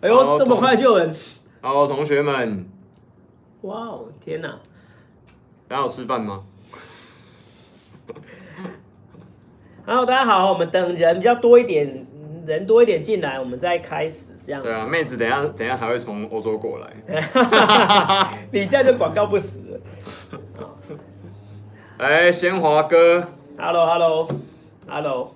[0.00, 1.12] 哎呦，这么快就有人
[1.60, 2.64] 好，同学们，
[3.62, 4.60] 哇哦，天哪！
[5.66, 6.44] 大家有吃饭吗
[9.84, 12.06] ？Hello，大家好，我们等人比较多一点，
[12.46, 14.68] 人多一点进来，我们再开始这样子。
[14.68, 16.92] 对啊，妹子等一下等一下还会从欧洲过来。
[18.52, 19.80] 你这样就广告不死了。
[21.98, 23.26] 哎，先华哥
[23.58, 25.34] ，Hello，Hello，Hello。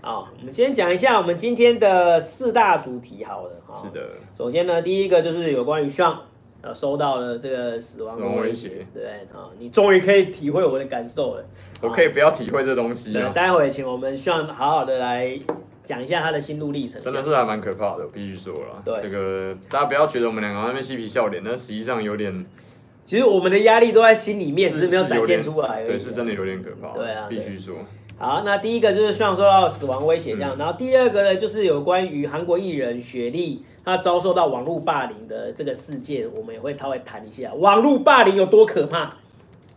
[0.00, 3.50] 好，我们先讲一下我们今天的四大主题，好了。
[3.82, 4.10] 是的。
[4.36, 6.16] 首先呢，第一个就是有关于 Sean
[6.62, 11.44] 呃收到了这个死亡威胁，对啊，你终于可以体会我的感受了。
[11.82, 13.12] 我可以不要体会这东西。
[13.12, 15.38] 对，待会请我们 Sean 好好的来
[15.84, 17.02] 讲一下他的心路历程。
[17.02, 18.82] 真的是还蛮可怕的，我必须说了。
[18.84, 22.46] 对，这个大家不要觉得我们两个在那边嬉皮笑脸，那实际上有点。
[23.02, 25.82] 其实我们的压力都在心里面，只是没有展现出来。
[25.84, 26.92] 对，是真的有点可怕。
[26.96, 27.76] 对啊，必须说。
[28.18, 39.08] 好，那第一个就是像受到死亡威胁这样，嗯、然后第二个呢，就是有关于韩国艺人雪莉她遭受到网络霸凌的这个事件，我们也会稍微谈一下网络霸凌有多可怕，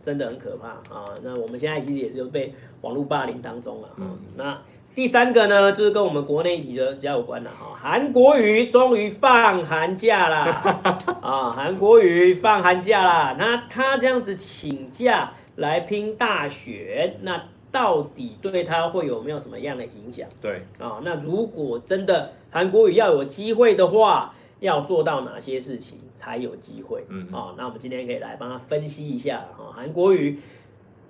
[0.02, 1.04] 真的很可怕啊。
[1.22, 3.88] 那我们现在其实也是被网络霸凌当中了。
[3.98, 4.60] 嗯，那
[4.92, 10.82] 第三个呢，就是跟我们国内议题的比较有关了哈，韩国瑜终于放寒假啦，
[11.22, 17.40] 啊，韩国瑜放寒假啦，那他这样子请假来拼大选，那。
[17.72, 20.28] 到底对他会有没有什么样的影响？
[20.40, 27.04] 对啊，那如果真的韩国瑜要有机会的话，要做到哪些事情才有机会？
[27.08, 29.72] 嗯啊，那我们今天可以来帮他分析一下哈。
[29.74, 30.38] 韩国瑜，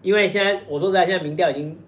[0.00, 1.78] 因为现在我说实在，现在民调已经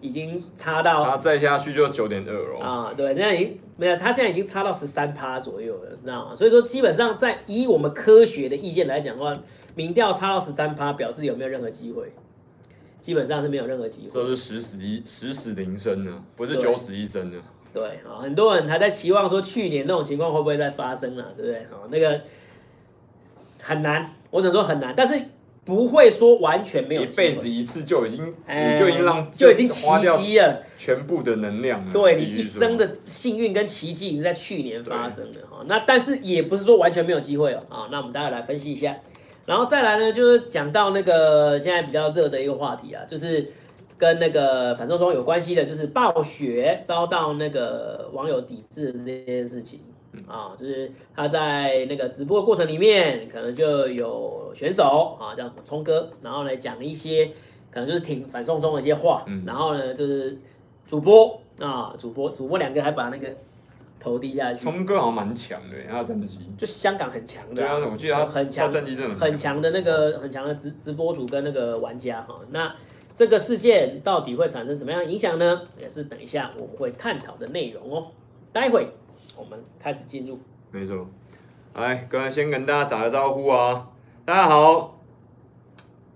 [0.00, 2.92] 已经差到，他再下去就九点二了啊。
[2.94, 6.34] 对，现在已经没有，他现在已经差到十三趴左右了，知道吗？
[6.34, 9.34] 所以说，基本上在以我们科学的意见来讲的话，
[9.74, 12.12] 民调差到十三趴，表示有没有任何机会？
[13.04, 17.36] 基本上是没有任何机会，这是十死一十死零生呢，不是九死一生呢。
[17.70, 21.58] 对啊，很多人还在期望说去年那种情况会不会再发生啊，对不对？
[21.64, 22.22] 啊，那个
[23.60, 25.22] 很难，我只能说很难，但是
[25.66, 27.02] 不会说完全没有。
[27.02, 31.92] 一辈子一次就已经，你就已经让就已经奇迹了，全部的能量了。
[31.92, 35.62] 对，你一生的幸运跟奇迹已经在去年发生了哈。
[35.66, 37.62] 那但是也不是说完全没有机会哦。
[37.68, 38.96] 啊，那我们待会来分析一下。
[39.46, 43.46] 然后再来呢，就是讲到那个现在比较热的一个话题啊，就是
[43.98, 49.80] 跟那个反送中有关系的，就是暴雪遭到那个网友抵制的这件事情。
[50.28, 57.26] 啊，就是他在那个直播过程里面，可能就有选手啊叫聪哥，然后来讲一些
[57.70, 60.38] 可能就是挺反送中的一些话，然后呢就是
[60.86, 63.28] 主播啊主播主播两个还把那个。
[64.04, 66.38] 投低下去，聪哥好像蛮强的，他战绩。
[66.58, 69.62] 就香港很强的，对啊，我记得他很强，战绩真的很强。
[69.62, 72.38] 的那个很强的直直播主跟那个玩家哈。
[72.50, 72.70] 那
[73.14, 75.62] 这个事件到底会产生什么样的影响呢？
[75.80, 78.08] 也是等一下我们会探讨的内容哦。
[78.52, 78.90] 待会
[79.38, 80.38] 我们开始进入，
[80.70, 81.08] 没错，
[81.72, 83.88] 来，刚才先跟大家打个招呼啊，
[84.26, 85.00] 大家好，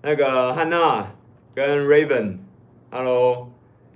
[0.02, 1.06] 那个汉娜
[1.54, 3.48] 跟 Raven，Hello，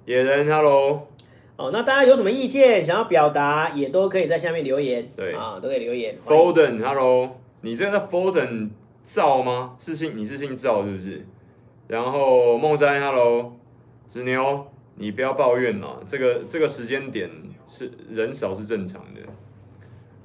[0.06, 1.08] 野人，Hello。
[1.56, 5.12] 哦，那大家有什么意见想要表达，也都可以在下面留言。
[5.14, 6.18] 对啊，都可以留言。
[6.24, 8.70] Foden，Hello，你这个 Foden
[9.02, 9.76] 赵吗？
[9.78, 11.26] 是姓你是姓赵是不是？
[11.88, 13.52] 然后梦山，Hello，
[14.08, 17.30] 子牛，你不要抱怨了，这个这个时间点
[17.68, 19.20] 是人少是正常的。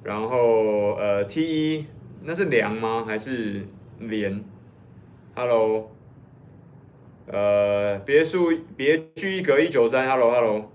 [0.02, 1.42] 然后呃 T
[1.76, 1.86] 一
[2.22, 3.04] 那是梁吗？
[3.06, 3.66] 还是
[3.98, 4.42] 连
[5.36, 5.90] ？Hello，
[7.26, 10.70] 呃别墅别居一格一九三，Hello Hello。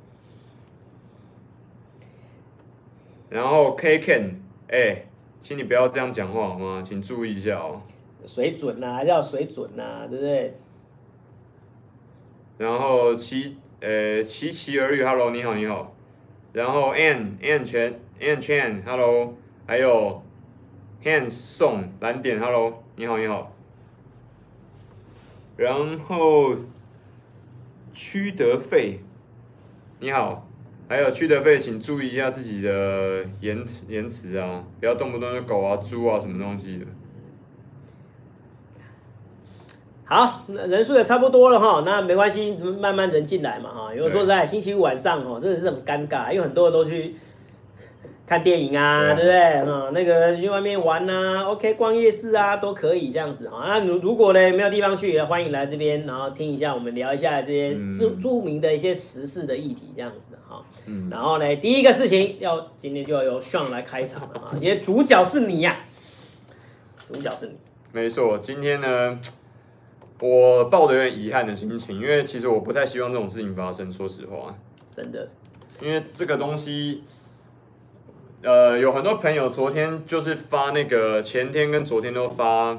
[3.33, 4.35] 然后 K Ken，
[4.67, 5.05] 哎，
[5.39, 6.83] 请你不要这样讲话好吗？
[6.85, 7.81] 请注意一下哦。
[8.27, 10.53] 水准呐、啊，还是要水准呐、啊，对不对？
[12.59, 15.95] 然后齐，呃，齐齐而语，Hello，你好，你好。
[16.51, 19.33] 然后 An An Chen An Chen，Hello，
[19.65, 20.21] 还有
[21.03, 23.51] Hans 宋蓝点，Hello，你好，你好。
[25.57, 26.55] 然后
[27.93, 28.99] 屈德费，
[29.99, 30.47] 你好。
[30.87, 36.85] 还有去的费，请注意一下自己的言言辞啊，不要动不动就狗啊、猪啊什么东西的。
[40.05, 43.95] 好，那人数也差不多了哈，那没关系，慢慢人进来嘛哈。
[43.95, 47.15] 因为说在，星期五晚上哦，真的是很尴尬，因为很多人都去。
[48.25, 49.71] 看电影啊，对，对不对？
[49.71, 53.65] 啊，那个去外面玩啊，OK，逛夜市啊，都可以这样子啊。
[53.67, 60.63] 那如如果呢没有地方去，也欢迎来这边，然后听一下我们聊一下这些著著名的一些时事的议题这样子哈。
[60.85, 61.09] 嗯。
[61.11, 65.75] 然后呢，第一个事情要今天就要由 Sean 来开场了啊， 今天主角是你呀，
[67.11, 67.53] 主角是你。
[67.91, 69.19] 没错，今天呢，
[70.21, 74.55] 我抱着有点遗憾的心情，因为其实我不太希望这种事情发生，说实话。
[74.95, 75.27] 真的。
[75.81, 77.03] 因为这个东西。
[78.43, 82.77] 呃，有很多朋友昨天就是发那个前天跟昨天都发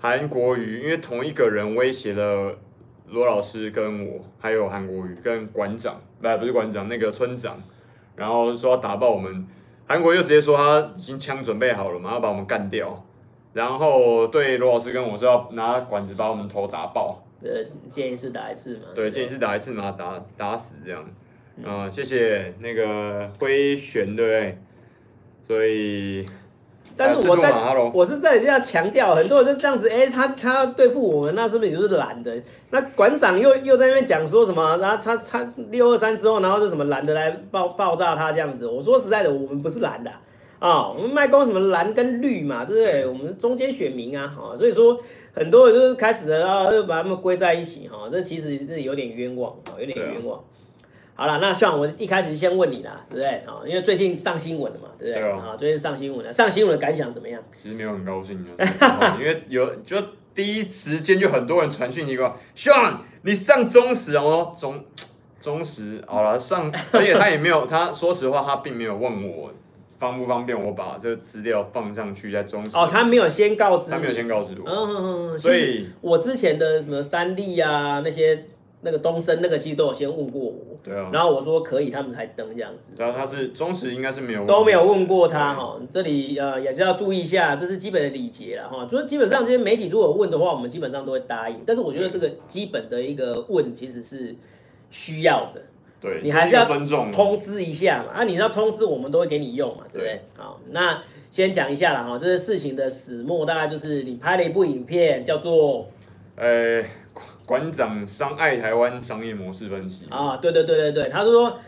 [0.00, 2.56] 韩国瑜，因为同一个人威胁了
[3.10, 7.62] 罗老师跟我，还有韩国瑜跟馆长，不不是馆长，那个村长，
[8.16, 9.46] 然后说要打爆我们。
[9.86, 13.04] 韩国又直接说他已经枪准备好了嘛，要把我们干掉。
[13.52, 17.22] 然后对罗老师跟我说要拿管子把我们头打爆。
[17.42, 17.50] 呃，
[17.90, 18.84] 见一次打一次嘛。
[18.94, 21.04] 对，见一次打一次嘛，打打死这样。
[21.56, 24.58] 嗯、呃，谢谢那个辉玄，对不对？
[25.46, 26.26] 所以。
[26.96, 27.50] 但是我在，
[27.92, 32.32] 我是在这样强调，很多人就这样子，哎、欸，他他要对付我们，那是不是也就是蓝的？
[32.70, 34.76] 那馆长又又在那边讲说什么？
[34.76, 38.68] 然后他他六二三之后，然后就什么蓝的来爆爆炸他这样子。
[38.68, 40.10] 我说实在的，我们不是蓝的
[40.60, 43.06] 啊、哦，我们卖光什么蓝跟绿嘛，对不对？
[43.06, 44.96] 我们是中间选民啊，哈，所以说
[45.32, 50.38] 很多人就是开始的啊，就把他们归在一起哈，这其实是有点冤枉，有点冤枉。
[51.16, 53.62] 好了，那像我一开始先问你啦，对不对啊？
[53.64, 55.30] 因为最近上新闻了嘛，对不对？
[55.30, 57.40] 啊，最近上新闻了，上新闻的感想怎么样？
[57.56, 58.50] 其实没有很高兴的，
[59.20, 59.96] 因为有就
[60.34, 64.84] 第一时间就很多人传讯息过，Sean，你上中时哦，中
[65.40, 69.52] 中时好了 上，而且他也没有，他说实话，他并没有问我
[70.00, 72.76] 方不方便我把这个资料放上去在中时。
[72.76, 74.68] 哦，他没有先告知，他没有先告知我。
[74.68, 75.40] 嗯嗯嗯。
[75.40, 78.46] 所以，我之前的什么三立啊那些。
[78.84, 82.90] 那个东升那个其实都有先问过我，对啊，然后我说可以，他们才登这样子。
[82.96, 88.86] 然后他是忠实应该是没有问都没有问过他哈，这里呃也是要注意一下，这是基本的礼节了哈。
[88.90, 91.62] 就是基本上这些媒体如果问的话，我们基本上都会答应。
[91.66, 94.36] 但是我觉得这个基本的一个问其实是
[94.90, 95.62] 需要的，
[96.00, 98.12] 对，你还是要尊重通知一下嘛。
[98.12, 100.20] 啊，你要通知我们都会给你用嘛，对不对？
[100.36, 105.88] 好，那先讲一下了哈，这个事情的始末大概就是你拍了一部影片叫做
[106.36, 106.84] 呃。
[107.46, 111.58] 馆长商爱台湾商业模式分析啊，对对对对对，他说，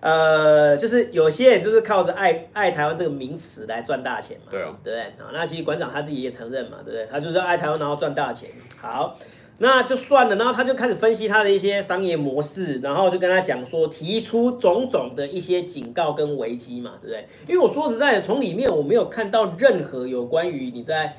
[0.00, 5.00] 呃，就是有些人就是靠着爱爱台湾这个名词来赚大钱嘛，对啊，对不对？
[5.24, 7.06] 啊，那其实馆长他自己也承认嘛，对不对？
[7.10, 8.50] 他就是爱台湾然后赚大钱，
[8.80, 9.16] 好，
[9.58, 17.28] 那就算了，然后他就开始分析他的一些商业模式，然后就跟他讲说，提出种种的一些警告跟危机嘛，对不对？
[17.46, 21.16] 因为我说实在的，从里面我没有看到任何有关于你在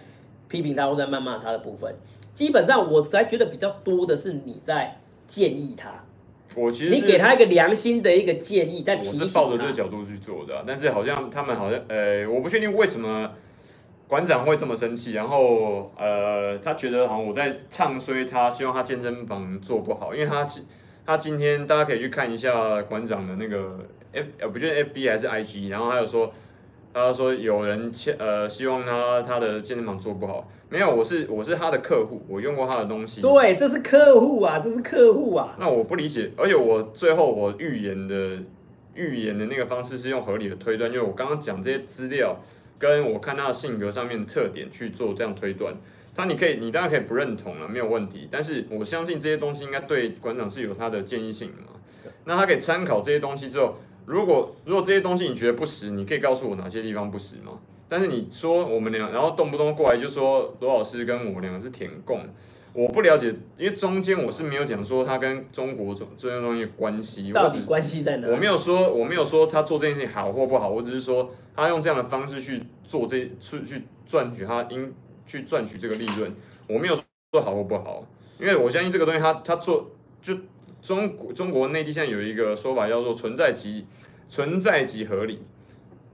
[0.49, 1.95] 批评他或在谩骂他的部分。
[2.35, 5.89] 基本上，我才觉得比较多的是你在建议他。
[6.55, 13.31] 我其实你给他一个良心的一个建议，但我是抱着这个角度去做的，但是好像他们好像呃，我不确定为什么
[14.07, 20.45] 馆长会这么生气，然后呃，他觉得好像我在唱衰他，希望他健身房做不好，因为他
[21.05, 23.79] 他今天大家可以去看一下馆长的那个
[24.11, 26.31] F，呃，不就是 FB 还是 IG，然后还有说。
[26.97, 33.21] 他说有人欠呃，希望他他的健身房做不好，没有，我是我是他的客户，我用过他的东西。
[33.21, 35.55] 对，这是客户啊，这是客户啊。
[35.57, 38.43] 那我不理解，而且我最后我预言的
[38.93, 42.41] 预言的那个方式是用合理的推断，因为我刚刚讲这些资料，
[42.77, 45.73] 跟我看他的性格上面的特点去做这样推断。
[46.13, 48.27] 他你可以，你当然可以不认同了，没有问题。
[48.29, 51.79] 但是我相信这些东西应该对馆长是有他的建议性的嘛。
[52.25, 53.75] 那他可以参考这些东西之后。
[54.05, 57.53] 如果如果这些东西你觉得不实，你可以告诉我哪些地方不实吗？
[57.87, 62.21] 但是你说我们俩，然后动不动过来就说罗老师跟我两个是舔共，
[62.73, 63.27] 我不了解，
[63.57, 68.27] 因为中间我是没有讲说他跟中国这这些东西关系，到底关系在哪？
[68.27, 74.93] 我没有说我没有说他做这件事情好或不好，我只是说他用这样的方式去做这去去赚取他应
[75.25, 76.33] 去赚取这个利润，
[76.67, 78.07] 我没有说好或不好，
[78.39, 80.35] 因为我相信这个东西他他做就。
[80.81, 83.87] 中国中国内地现在有一个说法叫做存在即
[84.29, 85.41] 存在即合理。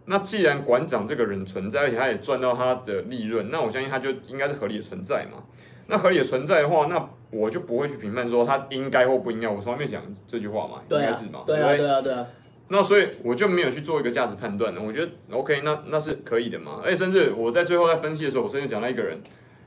[0.05, 5.43] 那既然馆长这个人存在，而且他也赚到他的利润，那我相信他就应该是合理的存在嘛。
[5.87, 9.47] 那合理的存在的话，那我就不会去评判说他应该或不应该。
[9.47, 11.43] 我从来没讲这句话嘛，应该是嘛？
[11.45, 12.25] 对啊，对啊，对啊。
[12.69, 14.73] 那所以我就没有去做一个价值判断。
[14.77, 16.79] 我觉得 OK，那那是可以的嘛。
[16.83, 19.17] 而且甚至我在最后在分析的时候，我甚至讲到一个人，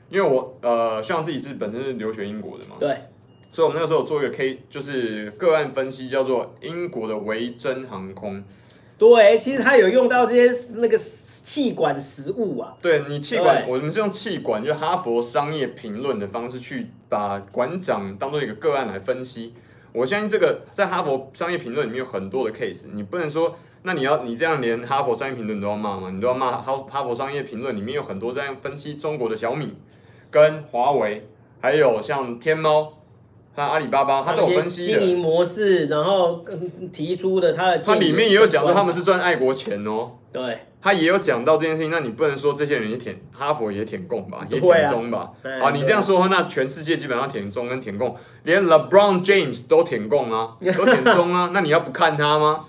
[0.09, 2.97] 因为我呃，像自己是本身是留学英国的嘛，对。
[3.51, 8.43] 所以，我们那个时候做一个 K，就是个案分析，叫做英国的维珍航空。
[8.97, 12.75] 对，其实它有用到这些那个气管食物啊。
[12.81, 19.53] 对，你气管，我们是用气管，就哈佛商业评论的方式去把馆长当做一个个案来分析。
[19.91, 26.09] 我相信这个在哈佛商业评论里面有很多的 case，你不能说，那你要你这样连哈佛商业评论都要骂吗？
[26.11, 29.75] 你都要骂哈哈佛商业评论里面有很多这样分析中国的小米
[30.31, 31.27] 跟华为，
[31.59, 32.93] 还有像天猫。
[33.55, 36.43] 他阿里巴巴，他都有分析经营模式，然后
[36.91, 37.77] 提出的他的。
[37.79, 40.11] 他里面也有讲到他们是赚爱国钱哦。
[40.31, 40.59] 对。
[40.81, 45.31] 他也有讲到这件事情，那你不能说这些人也舔哈佛也舔共吧，也舔中吧？
[45.59, 52.65] 啊，你这样说的话，那全世界基本上舔中跟舔共，连 LeBron James 都舔共啊， 都舔中啊，那你要不看他吗？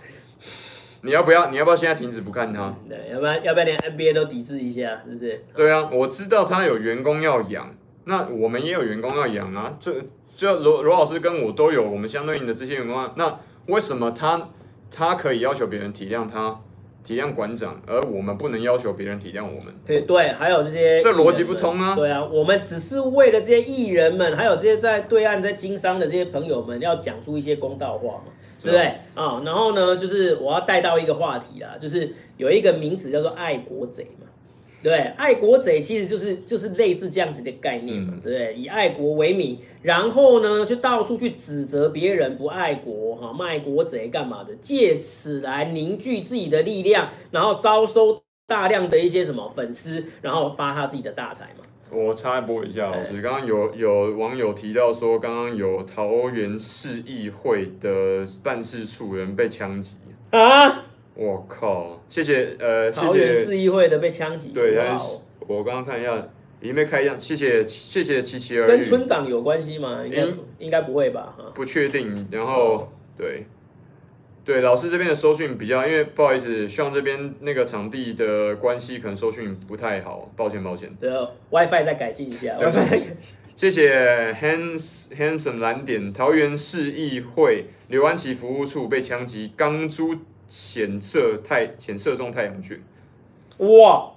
[1.03, 1.51] 你要不要？
[1.51, 2.75] 你要不要现在停止不看他？
[2.89, 5.45] 对，要不然要不要连 NBA 都抵制一下，是不是？
[5.55, 7.75] 对啊，我知道他有员工要养，
[8.05, 9.77] 那我们也有员工要养啊。
[9.79, 9.93] 这
[10.37, 13.13] 就罗罗老师跟我都有我们相对应的这些员工啊。
[13.17, 14.51] 那为什么他
[14.91, 16.61] 他可以要求别人体谅他？
[17.03, 19.73] 体谅馆长，而我们不能要求别人体谅我们。
[19.87, 21.95] 对对，还有这些，这逻辑不通啊。
[21.95, 28.99] 对啊，我们只是为了这些艺人们，还有这些在对岸在经商的这些朋友们，要讲出一些公道话嘛，对不对啊？
[29.15, 34.26] 哦，然后呢，就是我要带到一个话题啦，就是有一个名词叫做爱国贼嘛。
[34.83, 38.55] 对，爱国贼其实就是就是类似这样子的概念嘛，对不对？
[38.55, 44.55] 以爱国为名，然后呢，就到处去指责别人不爱国，哈，卖国贼干嘛的？
[44.57, 51.65] 借此来凝聚自己的力量，然后招收大量的一些什么粉丝，然后发他自己的大财嘛。
[51.91, 59.97] 我插播一下，老师，刚刚有有网友提到说，刚刚有桃园市议会的办事处人被枪击
[60.31, 60.85] 啊。
[61.17, 61.99] 我靠！
[62.11, 63.07] 谢谢，呃，谢谢。
[63.07, 64.51] 桃园市议会的被枪击。
[64.51, 64.79] 对，
[65.49, 66.15] 我刚刚看一下，
[66.61, 67.19] 已经被开枪。
[67.19, 68.67] 谢谢，谢谢七七二。
[68.67, 70.05] 跟村长有关系吗？
[70.05, 70.27] 应该
[70.59, 71.35] 应该不会吧？
[71.55, 72.29] 不确定。
[72.31, 73.47] 然后，对，
[74.45, 80.95] 对，老师这边的收讯比较，因为不好意思，希望这边那个场地的关系可能收讯不太好，抱歉，抱歉。
[81.01, 81.11] 对
[81.51, 82.59] ，WiFi 再改进一下。
[82.59, 82.71] 对，
[83.57, 90.15] 谢谢 Hans Handsome 蓝点，桃园市议会刘安琪服务处被枪击，钢珠。
[90.47, 92.81] 浅射太浅射中太阳穴，
[93.59, 94.13] 哇！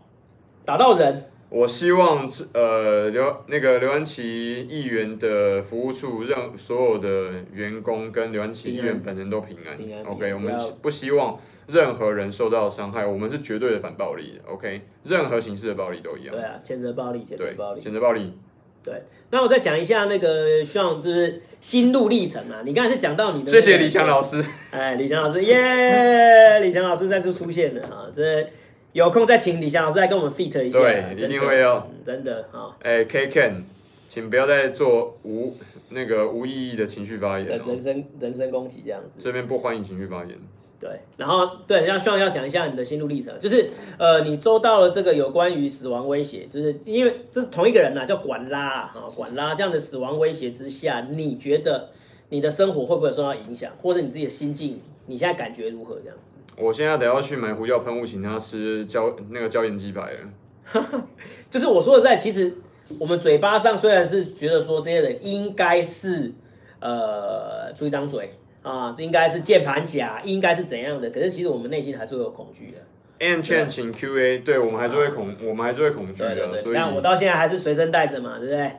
[0.65, 1.25] 打到人。
[1.49, 9.75] 我希望呃刘那个刘安琪议员的服务处让所有的员工跟刘安琪议员本人都平安。
[9.75, 14.51] 平安 OK，我们不希望任何人受到伤害，我们是绝对的反暴力的。
[14.51, 16.35] OK，任何形式的暴力都一样。
[16.35, 18.37] 对啊，谴责暴力，谴责暴力，谴责暴力。
[18.83, 22.61] 对，那我再讲一下那个，希望就是心路历程啊。
[22.63, 24.43] 你刚才是讲到你的、那个，谢谢李强老师。
[24.71, 26.59] 哎，李强老师，耶!
[26.59, 28.07] 李强老师再次出现了啊！
[28.13, 28.45] 这
[28.93, 30.79] 有空再请李强老师来跟我们 fit 一下。
[30.79, 32.75] 对，一定会要、嗯，真的啊。
[32.81, 33.63] 哎，K Ken，
[34.07, 35.57] 请不要再做无
[35.89, 39.19] 那个无意义的情绪发言，人身人身攻击这样子。
[39.19, 40.37] 这边不欢迎情绪发言。
[40.79, 51.89] 对，然后对，要希望要讲一下你的心路历程，就是呃，你收到了这个有关于死亡威胁，就是因为这是同一个人呐、啊，叫管拉啊，管拉这样的死亡威胁之下，你觉得
[52.29, 55.95] 你的生活会不会受到影响，或者你自己的心境，你现在感觉如何？
[55.99, 56.53] 这样子？
[56.55, 61.03] 我现在得要去买胡椒喷雾，请他吃椒那个椒盐鸡排了。
[61.49, 62.53] 就是我说的在，其实
[62.97, 66.31] 我们嘴巴上虽然是觉得说这些人应该是
[66.79, 68.31] 呃出一张嘴。
[68.61, 71.09] 啊，这应该是键盘侠，应该是怎样的？
[71.09, 72.79] 可是其实我们内心还是会有恐惧的。
[73.19, 76.35] And Chen 请 QA，对我们还是会恐，我们还是会恐惧的。
[76.35, 78.71] 对对对，所以我到现在还是随身带着嘛，对不对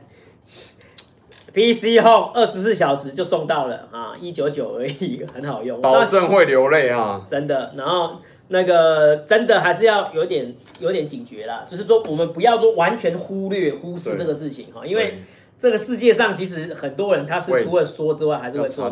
[1.53, 7.73] ？PC Home 二十四小时就送到了啊，一九九而已，很好用，保证会流泪啊，真的。
[7.75, 15.21] 然后那个真的还是要有点有点警觉啦，就是说我们不要说完全忽略忽视这个事情哈，因为
[15.61, 18.91] 这个世界上其实很多人他是除了说之外，还是会做。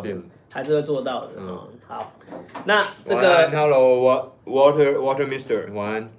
[0.52, 1.30] 还是会做到的。
[1.38, 2.12] 嗯，好，
[2.64, 6.10] 那这个 Hello Water Water Mister 晚安。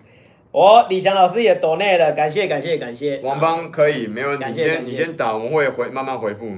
[0.51, 3.19] 哦，李翔老师也 donate 了，感谢感谢感谢。
[3.23, 6.49] 王邦可以，没问题，你先你先打，我们会回慢慢回复。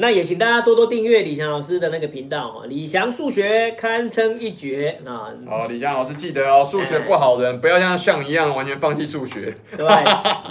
[0.00, 5.34] 那也请大家多多订阅李翔老师的那个频道哈，李翔数学堪称一绝啊！
[5.44, 9.52] 好，李翔老师记得哦，数学不好的人不要像像一样完全放弃数学。
[9.76, 9.84] 对，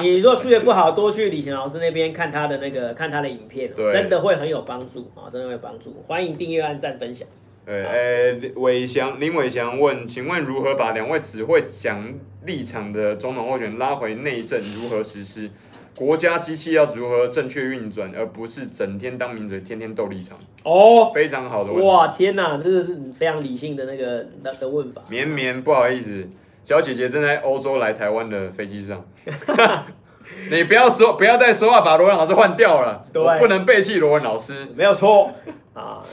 [0.02, 6.04] 你如果数学不好，多去李翔老师那边看他的那个看他的影片，真的会很有帮助啊，真的会有帮助。
[6.08, 7.26] 欢迎订阅、按赞、分享。
[7.66, 12.14] 对，诶，伟翔林伟翔问，请问如何把两位只会讲
[12.46, 14.60] 立场的总统候选人拉回内政？
[14.60, 15.50] 如何实施？
[15.98, 20.38] 国家机器要如何正确运转，而不是整天当名嘴，天天斗立场？
[20.64, 21.88] 哦，非常好的问题。
[21.88, 25.02] 哇，天哪，这个是非常理性的那个那的问法。
[25.10, 26.30] 绵绵，不好意思，
[26.64, 29.04] 小姐姐正在欧洲来台湾的飞机上。
[30.52, 33.04] 你不要说，不要再说话，把罗文老师换掉了。
[33.12, 34.68] 对，我不能背弃罗文老师。
[34.76, 35.32] 没有错
[35.74, 36.04] 啊。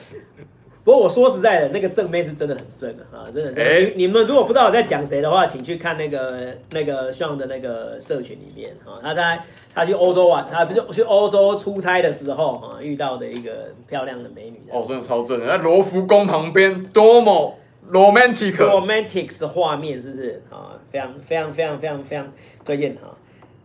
[0.84, 3.80] 不过我说实在的，那个正妹是真的很正啊，真的。
[3.80, 9.40] 你你们如果不知道我在讲谁的话，请去看那个那个 Sean 的那个社群里面啊，他在
[9.74, 14.60] 他去欧洲玩，他不是去欧洲出差的时候啊，遇到的一个漂亮的美女。
[14.70, 17.58] 哦，真的超正的，在罗浮宫旁边，多么
[17.90, 20.76] romantic，romantic 的画面，是不是啊？
[20.92, 22.30] 非常非常非常非常非常
[22.62, 23.16] 推荐哈。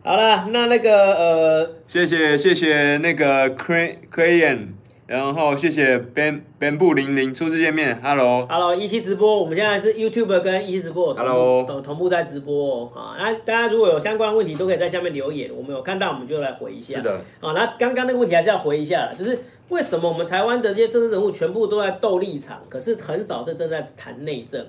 [0.02, 4.68] 好了，那那个呃，谢谢谢谢那个 Cray Crayon。
[5.10, 16.94] 然后谢谢 Ben Ben 布零零初次见面，Hello Hello 一期直播，我们现在是 YouTube 跟一期直播同 Hello 同同步在直播啊，那大家如果有相关的问题都可以在下面留言，我们有看到我们就来回一下。
[16.98, 19.36] 是的，啊，那刚刚那个问题还是要回一下，就是
[19.70, 24.64] 为什么我们台湾的这些政治人物全部都在斗立场，可是很少是正在谈内政？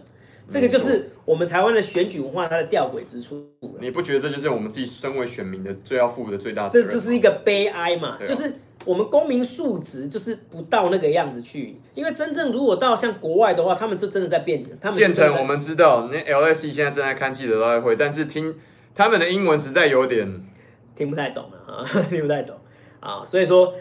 [0.50, 3.45] 这个就是我们台湾的选举文化它的吊诡之处。
[3.79, 6.88] 你不觉得这就是我们自己身为选民的最要负的最大责任？
[6.88, 8.51] 这就是一个悲哀嘛，啊、就是
[8.85, 11.79] 我们公民素质就是不到那个样子去。
[11.93, 18.55] 因为真正如果到像国外的话，他们就真的在变成他们建成，我们知道那 LSE 现在正在看记者招待会，但是听
[18.95, 20.43] 他们的英文实在有点
[20.95, 22.55] 听不太懂了啊， 听不太懂
[23.00, 23.73] 啊，所以说。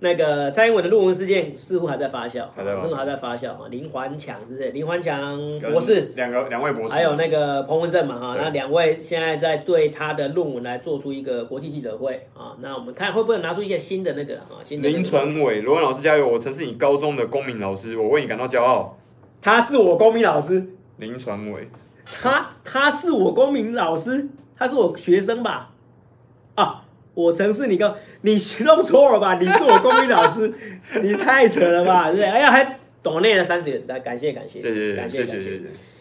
[0.00, 2.44] 那个蔡英文的论文事件似乎还在发酵，
[2.80, 3.60] 似乎还在发酵啊。
[3.70, 4.70] 林环强是不是？
[4.70, 8.36] 林环强博士，两个两位博士，还有那个彭文正嘛哈。
[8.38, 12.54] 那两位现在在对他的论文来做出一个国际记者会啊。
[12.60, 14.62] 那我们看会不会拿出一些新的那个啊？
[14.62, 14.88] 新的。
[14.88, 16.28] 林传伟，罗文老师加油！
[16.28, 18.96] 我曾是你高中的公民老师，我为你感到骄傲。
[19.40, 20.66] 他是我公民老师。
[20.98, 21.68] 林传伟，
[22.04, 25.70] 他他是我公民老师，他是我学生吧？
[27.18, 27.24] 啊。
[27.26, 29.34] 我曾是你个，你弄错了吧？
[29.40, 30.54] 你是我公民老师，
[31.02, 32.12] 你太扯了吧？
[32.12, 35.50] 对，哎呀，还懂内了三十元，来感谢感谢，谢谢感谢谢谢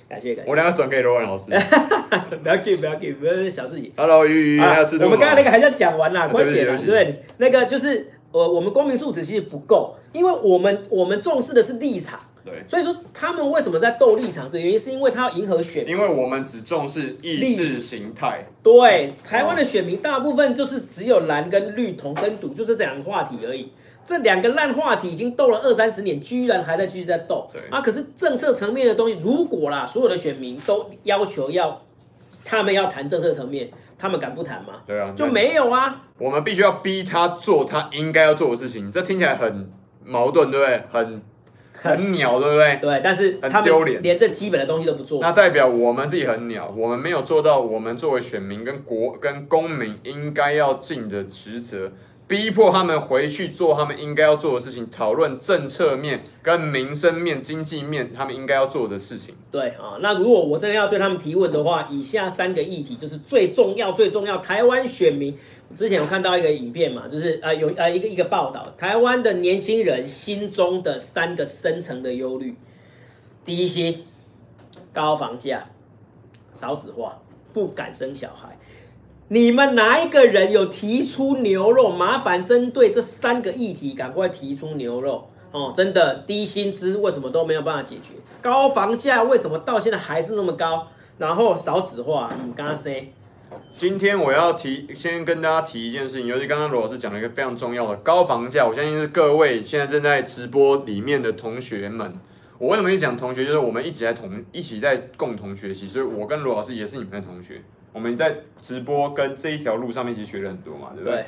[0.08, 1.46] 感谢感谢，我两个转给罗文老师，
[2.44, 3.92] 不要给不要给，不要小事情。
[3.98, 8.12] Hello，鱼鱼还要吃我们刚刚那个还是要讲完啦，快点，对，那个就是。
[8.34, 14.50] 呃，我们公民素质其实不够，因为我们我们重视的是立场，对，所以说他们为什么在斗立场？
[14.50, 18.48] 这原因是因为他要迎合选民，因为我们只重视意识形态。
[18.64, 23.72] 对，台湾的选民大部分就是只有蓝跟绿、同跟赌，就是这两个话题而已。
[24.06, 27.50] 这两个烂话题已经斗了二三十年，居然还在继续在斗。
[27.52, 31.82] 对啊，可是政策层面的东西，如果啦，所有的选民都要求要
[32.46, 33.70] 他们要谈政策层面。
[34.00, 34.76] 他们敢不谈吗？
[34.86, 36.04] 对啊，就没有啊。
[36.20, 39.72] 我们必须要逼他做他应该要做的事情，这听起来很
[40.06, 40.84] 矛盾，对不对？
[40.92, 41.20] 很
[41.82, 42.76] 很鸟，对不对？
[42.82, 45.20] 对，但是很丢脸，连这基本的东西都不做。
[45.22, 51.92] 那代表我们自己很鸟，我们没有做到我们作为选民跟国跟公民应该要尽的职责。
[52.28, 59.34] 逼迫他们回去做他们应该要做的事情，讨论政策面、跟民生面、经济面，他们应该要做的事情。
[59.50, 64.40] 对啊，那如果我真的要对他们提问的话，以下三个议题就是最重要、最重要。
[64.40, 65.38] 台湾选民
[65.74, 72.58] 之前有看到一个影片嘛，就是呃有呃一个一个报道，台湾的年轻人心中的三个深层的忧虑：
[73.46, 74.04] 低薪、
[74.92, 75.70] 高房价、
[76.52, 77.22] 少子化，
[77.54, 78.57] 不敢生小孩。
[79.30, 81.90] 你们哪一个人有提出牛肉？
[81.90, 85.74] 麻烦针对这三个议题，赶快提出牛肉哦！
[85.76, 88.14] 真的，低薪资为什么都没有办法解决？
[88.42, 90.88] 高房价为什么到现在还是那么高？
[91.18, 92.90] 然后少子化，你刚刚说。
[93.76, 102.14] 今天我要提，先跟大家提一件事情，尤其刚刚罗老师讲了一个非常重要的高房价，我相信是各位现在正在直播里面的同学们。
[102.58, 107.62] 我为什么一讲同学，就是我们一起在同一起在共同学习，所以我跟罗老师也是你们的同学。
[107.98, 111.16] 我们在直播跟这一条路上面其实学了很多嘛，对不对？
[111.16, 111.26] 对。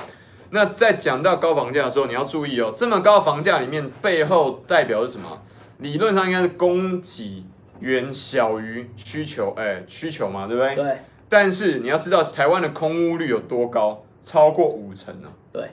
[0.51, 5.41] 那在讲到高房价的时候，你要注意哦，这么高房价里面背后代表是什么？
[5.79, 7.43] 理论上应该是供给
[7.79, 10.75] 远小于需求，哎，需求嘛，对不对？
[10.75, 10.97] 对。
[11.27, 14.03] 但是你要知道，台湾的空屋率有多高？
[14.23, 15.27] 超过五成呢。
[15.51, 15.71] 对，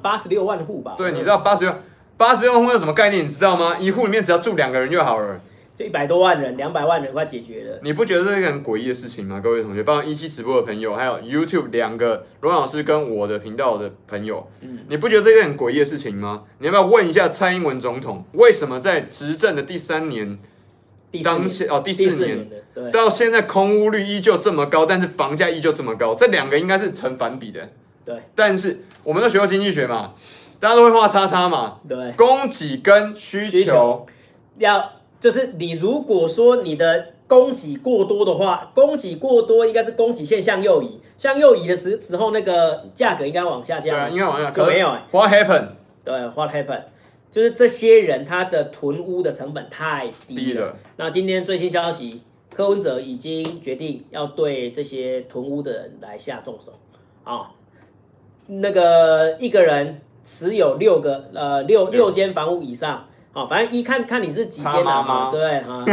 [0.00, 0.94] 八十六万户吧。
[0.96, 1.74] 对，你知道八十六
[2.16, 3.24] 八十六万户有什么概念？
[3.24, 3.76] 你知道吗？
[3.80, 5.40] 一户里面只要住两个人就好了。
[5.76, 7.78] 就一百多万人，两百万人快解决了。
[7.82, 9.38] 你不觉得这是一个很诡异的事情吗？
[9.44, 16.44] 各位同学，包括一期直播的朋友，还有 YouTube 两个罗老师跟我的频道的朋友，嗯，你不觉得这是很诡异的事情吗？
[16.60, 20.38] 你要不要问一下蔡英文总统，为什么在执政的第三年，
[21.22, 27.68] 当下哦第四年，对，到现在空屋率依旧这么高，但是房价依旧这么高，这两个应该是成反比的。
[28.02, 30.14] 对，但是我们都学过经济学嘛，
[30.58, 31.80] 大家都会画叉叉嘛。
[31.86, 34.06] 对，供给跟需求，需求
[34.56, 34.92] 要。
[35.18, 43.96] 就是你如果说你的供给过多的话，供给过多应该是供给线向右移，向右移的时时候，那个价格应该往下降。
[43.96, 44.50] 对啊，应该往下。
[44.50, 45.04] 可没有哎、欸。
[45.10, 45.68] What happened？
[46.04, 46.82] 对，What happened？
[47.30, 50.40] 就是这些人他的囤屋的成本太低了。
[50.42, 50.76] 低了。
[50.96, 52.22] 那今天最新消息，
[52.54, 56.74] 柯文哲已经决定要对这些囤屋的人来下重手
[57.24, 57.50] 啊。
[58.46, 63.06] 那个一个人持有六个呃六六间房屋以上。
[63.36, 65.84] 哦，反正一看看你是几间的，对 啊，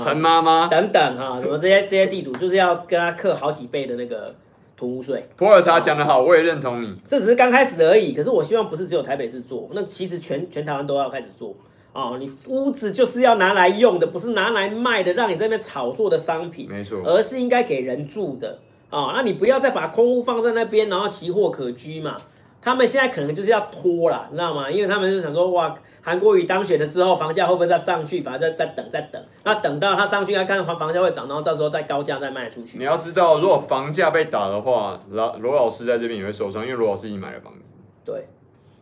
[0.00, 4.34] 陈妈妈等等哈，什么这些这些地主就是要跟他克好几倍的那个
[4.76, 5.28] 土屋税。
[5.36, 6.96] 普洱茶讲得好，我也认同你。
[7.06, 11.54] 这只是刚开始而已，可是我希望不是只有台北市做，那其实全全台湾都要开始做。
[11.92, 18.58] 哦，你屋子就是要拿来用的，不是拿来卖的，让你这边炒作的商品，没错，而是应该给人住的。
[18.90, 22.16] 哦，那你不要再把空屋放在那边，然后奇货可居嘛。
[22.62, 24.70] 他们现在可能就是要拖了，你知道吗？
[24.70, 28.22] 因为他们就想说，哇，韩国瑜当选了之后，房价会不会再上去？
[28.22, 32.76] 反正再再等再等，那等到他上去，他看房房价会涨，然后到时候再高价再卖出去。
[32.78, 37.72] 你要知道，如果房价被打的话，罗罗老师在这边也会受伤，因为罗老师已经买了房子。
[38.04, 38.28] 对，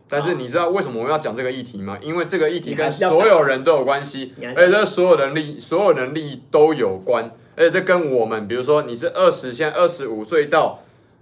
[0.09, 1.97] 但是你知道为什么我们要讲这个议题吗？
[2.01, 10.79] 因为这个议题跟所有人都有关系，而且这所有人利所有人利益都有关，而且这跟我们，比如说你是二十，现在二十五岁到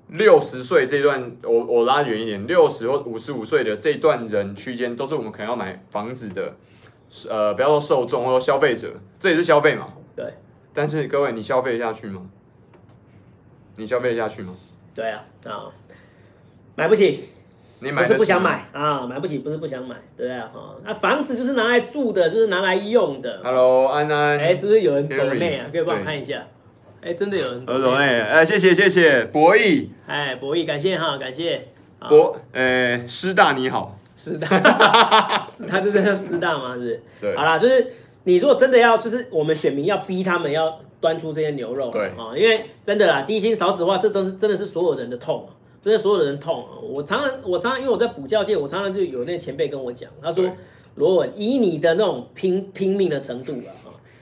[0.10, 6.56] 六十岁这段，我我拉远一点，六十或五十五岁的这段人区间，都是我们可能要买房子的，
[7.30, 9.94] 呃，不要说受众或者消费者，这也是消费嘛。
[10.16, 10.34] 对。
[10.74, 12.22] 但是各位，你消费下去吗？
[13.76, 14.56] 你消费下去吗？
[14.94, 15.72] 对啊，啊，
[16.76, 17.30] 买不起。
[17.80, 23.40] 你买不是不想买啊，买不起不是不想买，对啊，哈，那房子就是拿来住的，就是拿来用的。
[23.44, 25.68] Hello，安安，哎，是不是有人抖妹啊？
[25.72, 26.48] 可以帮我看一下。
[27.02, 31.68] 哎，真的有人抖内，哎，谢谢谢谢，博弈，哎，博弈，感谢哈，感谢。
[32.10, 34.48] 博，哎，师大你好，师大，
[35.70, 36.76] 他这是叫师大吗？
[36.76, 37.02] 是？
[37.22, 37.36] 对。
[37.36, 37.88] 好啦，就是
[38.24, 45.48] 你如果真的要，就是我们选民要逼他们要端出这些牛肉，对啊，因为真的啦，低薪少子化，这都是真的是所有人的痛。
[45.80, 46.76] 真的所有的人痛啊！
[46.82, 50.44] 我常常，我常常，因为我在补教界，我常常就有那前辈跟我讲，他说
[50.96, 53.72] ：“罗文，以你的那种拼拼命的程度啊，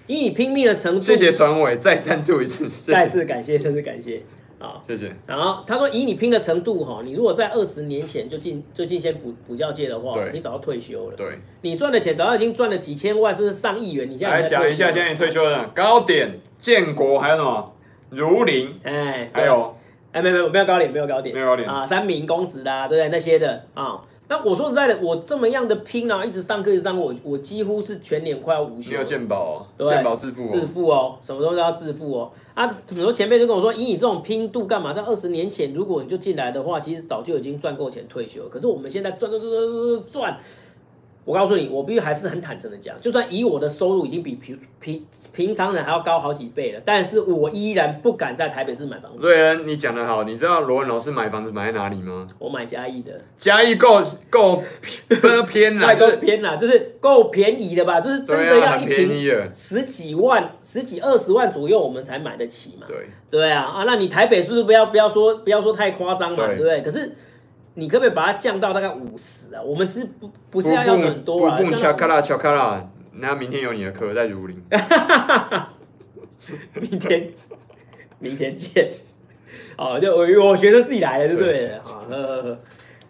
[0.08, 4.22] 以你拼命的程度，谢谢传伟，再赞助一次，再次感谢，再次感谢
[4.60, 4.84] 好！
[4.88, 5.14] 谢谢。
[5.28, 11.16] 然后他说，以你拼的程度哈，你如果在二十年前就进就进先补补教界的话，你早就退休了。
[11.16, 14.10] 对，你赚的钱早就已经赚了几千万，甚至上亿元。
[14.10, 17.74] 你现在来讲一下，现在你退休了，高点、建国还有什么？
[18.12, 19.76] 如林，哎，还有。
[20.14, 21.86] 哎，没有没有没有高点，没有高点，没有高点啊！
[21.86, 23.10] 三名公子的，啊，对不对？
[23.10, 28.92] 那些的啊，那我说实在的，我这么样的拼啊，一直上课一直上课，我我几乎是全年快要无休。
[28.92, 32.32] 没有健保哦，健保自付，自付哦，什么东西都要自付哦。
[32.54, 34.94] 啊，很多前辈就跟我说，以你这种拼度干嘛？
[34.94, 38.48] 在二十年前，如果你就进来的话，其实早就已经赚够钱退休。
[38.50, 40.38] 可是我们现在赚赚赚赚赚赚。
[41.26, 49.22] 我告诉你，我必须还是很坦诚的讲，就算以我的收入已经比平平平常人还要高好几倍了，但是我依然不敢在台北市买房子。
[49.22, 52.28] 对啊，你讲的好，你知道罗文老师买房子买在哪里吗？
[52.38, 54.62] 我买嘉义的，嘉义够够
[55.48, 58.00] 偏了，够偏了， 就是够便宜的吧？
[58.00, 62.86] 就是真的要一平十几万、十几二十万左右，我们才买得起嘛。
[62.88, 66.82] 对对啊啊，那你台北是不是不要不要说不要说太夸张嘛，对不对？
[66.82, 67.12] 可是。
[67.76, 69.62] 你可不可以把它降到大概五十啊？
[69.62, 71.58] 我们是不不是要要求很多啊？
[71.58, 74.64] 不不，巧克拉巧克拉，那明天有你的课在如林。
[76.74, 77.30] 明天，
[78.20, 78.92] 明天见。
[79.78, 81.78] 哦，就我我学生自己来的，对不对？
[81.84, 82.60] 好，呵呵呵。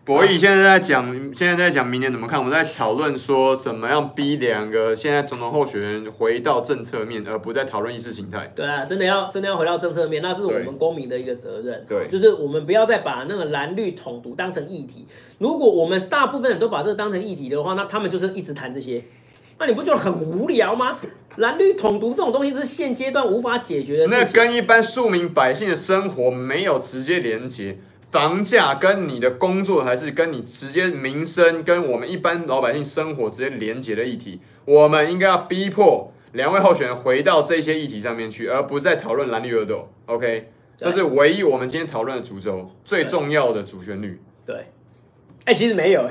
[0.06, 2.40] 博弈现在在讲，现在在讲明年怎么看？
[2.40, 8.54] 我们在讨论说怎么样逼两个现在总统候选人回到政策面，而不再讨论意识形态。
[8.56, 11.84] 对啊，真的要真的要回到政策面，那是我们公民的一个责任。
[11.90, 15.08] 对，就是我们不要再把那个蓝绿统独当成议题。
[15.40, 19.04] 如果我们大部分人都把这个当成议题的话，那他们就是一直谈这些，
[19.58, 21.00] 那你不觉得很无聊吗？
[21.38, 27.80] 蓝绿统独这种东西是现阶段无法解决的事情，那跟一般庶民百姓的生活没有直接连接。
[28.16, 39.90] 房价跟你的工作，还是跟你直接民生，跟我们一般老百姓生活直接连接的议题，我们应该要逼迫两位候选人回到这些议题上面去，而不再讨论蓝绿二斗。
[40.06, 44.22] OK，这是唯一我们今天讨论的主轴，最重要的主旋律。
[44.46, 44.68] 对。
[45.46, 46.02] 哎、欸，其实没有，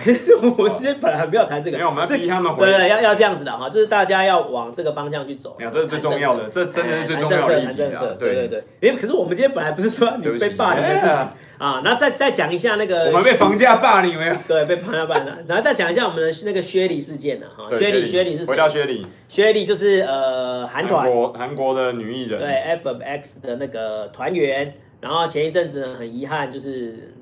[0.57, 2.65] 我今天本来没有谈这个，没有，我们要逼他们回。
[2.65, 5.57] 对对，要要这样子的哈，就是大家要往这个方向去走。
[5.59, 8.01] 没有，这是最重要的，这真的是最重要的议题啊！
[8.17, 14.37] 对对对，因为可是我们今天本来不是说你被霸凌的事情啊，那再再讲一下那个，我们被房价霸凌没有？
[14.47, 27.13] 对，被房价霸凌，然后再讲一下我们的那个薛礼事件呢哈，薛礼薛礼是回到薛礼，薛礼就是呃韩团，韩国的女艺人，对 F.X 的那个团员，然后前一阵子呢很遗憾就是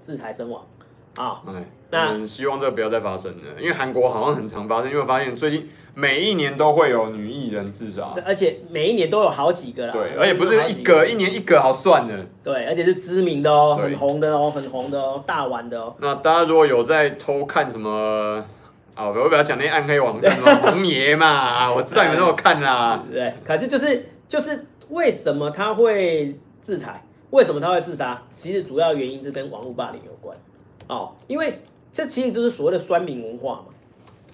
[0.00, 0.64] 制裁身亡。
[1.16, 9.92] 啊，哎，那希望这个不要再发生了，因为韩国好像很常发生，因为我发现最近每一年都会有女艺人自杀，而且每一年都有好几个啦。
[9.92, 12.26] 对，而且不是一个，一年一个好算的。
[12.44, 15.94] 对，而且是知名的哦，很红的哦，很红的哦，大碗的哦。
[16.00, 18.44] 那大家如果有在偷看什么
[18.94, 23.02] 啊，我不要讲那些暗黑网站什么 红爷嘛，我知道你们都有看啦。
[23.10, 27.02] 对，可是就是就是为什么他会制裁？
[27.30, 28.16] 为什么他会自杀？
[28.36, 30.36] 其实主要原因是跟网络霸凌有关。
[30.88, 33.64] 哦，因为这其实就是所谓的酸民文化嘛。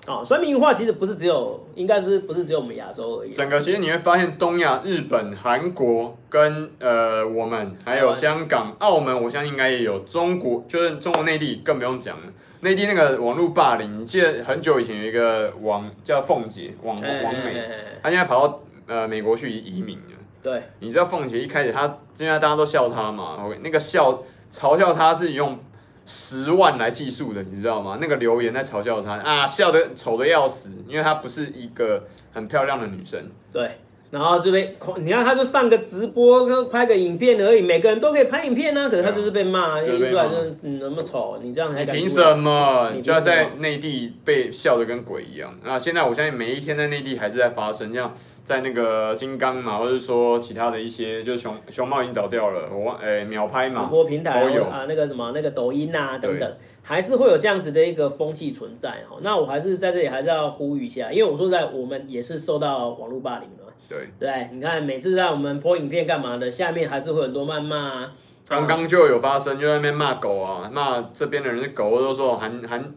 [0.05, 3.33] 哦，酸民文化其实不是只有，应该是不是只有我们亚洲而已。
[3.33, 10.01] 整个其实你会发现，东亚、日本、韩国跟呃我们还有香港、澳门，我相信应该也有。
[10.01, 12.25] 中国就是中国内地更不用讲了，
[12.63, 17.65] 内地那个网络霸凌，你记得很久以前有一个网叫凤姐，网网美，
[18.03, 20.17] 她现在跑到呃美国去移民了。
[20.43, 25.57] 对，你知道凤姐一开始她现在大家都笑她嘛，那个笑嘲笑她是用。
[26.05, 27.99] 十万来计数的，你知道吗？
[28.01, 33.31] 那个留言在嘲笑她啊，笑得丑得要死，因为她不是一个很漂亮的女生。
[33.53, 33.79] 对，
[34.13, 41.97] 然后就被，你看他就上个直播，拍个影片而已，每个人都可以拍影片呢、啊，可是他就是被骂，一出来就嗯那么丑，你这样还敢？
[41.97, 42.93] 凭什么？
[42.95, 45.59] 你就要在内地被笑的跟鬼一样？
[45.65, 48.13] 那现在我相信每一天在内地还是在发生，像
[48.45, 56.53] 在那个金刚嘛，或者说其他的一些，就是熊熊猫已经倒掉了，我忘诶秒拍嘛，直播平台都有啊，那个什么那个抖音啊等等。
[56.85, 63.49] 还是会有这样子的一个风气存在哈，那我还是在这里还是要呼吁一下，因为我说在我们也是受到网络霸凌
[63.93, 68.13] 对对，你看每次在我们播影片干嘛的，下面还是会有很多谩骂啊。
[68.49, 72.95] 刚刚就有发生，就在那边骂狗啊，骂这边的人是狗，都说韩韩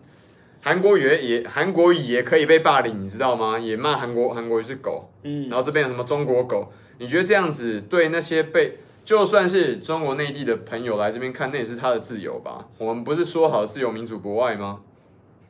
[0.62, 3.60] 韩国语也韩国语也可以被霸凌，你知道吗？
[3.60, 8.77] 也骂韩国韩国语是狗，嗯，然后这边有什么中国狗，你觉得这样子对那些被？
[9.03, 12.65] 就算是中国内地的朋友来这边看，那也是他的自由吧？
[12.79, 14.79] 我们不是说好自由民主国外吗？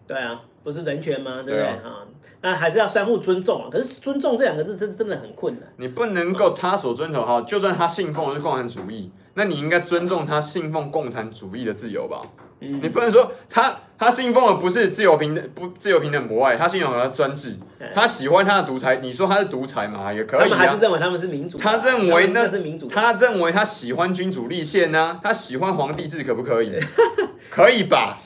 [0.07, 1.41] 对啊，不是人权吗？
[1.45, 1.63] 对不对？
[1.63, 2.05] 啊，
[2.41, 3.69] 那还是要相互尊重啊。
[3.71, 5.63] 可是尊重这两个字真真的很困难。
[5.77, 12.21] 你不能够他所遵守哈，就算他信奉的是共产主义，那你应该尊重他信奉共产主义的自由吧？
[12.61, 17.57] 嗯，你不能说他他信奉的不是自由平等不自由平等博爱，他信奉的专制，
[17.93, 20.13] 他喜欢他的独裁，你说他是独裁嘛？
[20.13, 20.43] 也可以啊。
[20.43, 21.57] 他们还是认为他们是民主。
[21.57, 22.87] 他认为那是民主。
[22.87, 25.19] 他认为他喜欢君主立宪呢？
[25.23, 26.79] 他喜欢皇帝制可不可以？
[27.49, 28.17] 可以吧？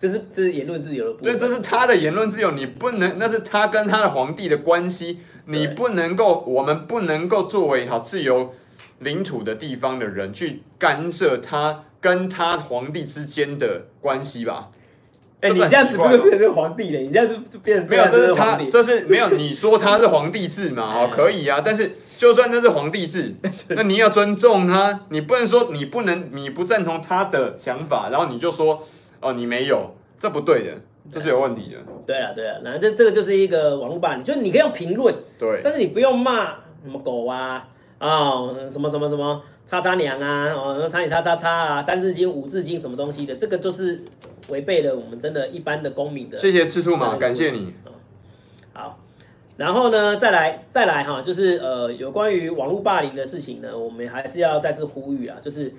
[0.00, 1.38] 这是这是言论自由的部分。
[1.38, 8.52] 对，这是他的言论自由，你不能，那是他跟他的皇帝的关系，你不能够，我们不能够作为好自由
[8.98, 11.84] 领土的地方的人去干涉他。
[12.02, 14.70] 跟他皇帝之间的关系吧，
[15.42, 16.98] 哎、欸，你这样子不是变成皇帝了？
[16.98, 19.28] 你这样子就变成没有，这是他，这是没有。
[19.28, 20.82] 你说他是皇帝制嘛？
[20.96, 21.60] 哦，可以啊。
[21.62, 23.34] 但是就算那是皇帝制，
[23.76, 28.82] 那你要尊重他，你不能说你不能，你不赞同他的想法，然后你就说
[29.20, 30.74] 哦，你没有，这不对的，
[31.12, 31.78] 这是有问题的。
[32.06, 37.68] 对啊，对啊，然后这这个就是一个网络霸凌，就是你可以用评论，对，但是你不用骂什么狗啊。
[37.98, 44.00] 哦，什么什么什么叉叉娘啊，哦，叉你叉叉叉啊，三字经五字经什么东西的，这个就是
[44.48, 46.38] 违背了我们真的一般的公民的。
[46.38, 47.74] 谢谢赤兔马，感谢你。
[48.72, 48.98] 好，
[49.58, 55.70] 然后呢，再来再来哈，就是呃，有关于网络霸凌的事情呢，我们还是要再次呼吁啊，就是。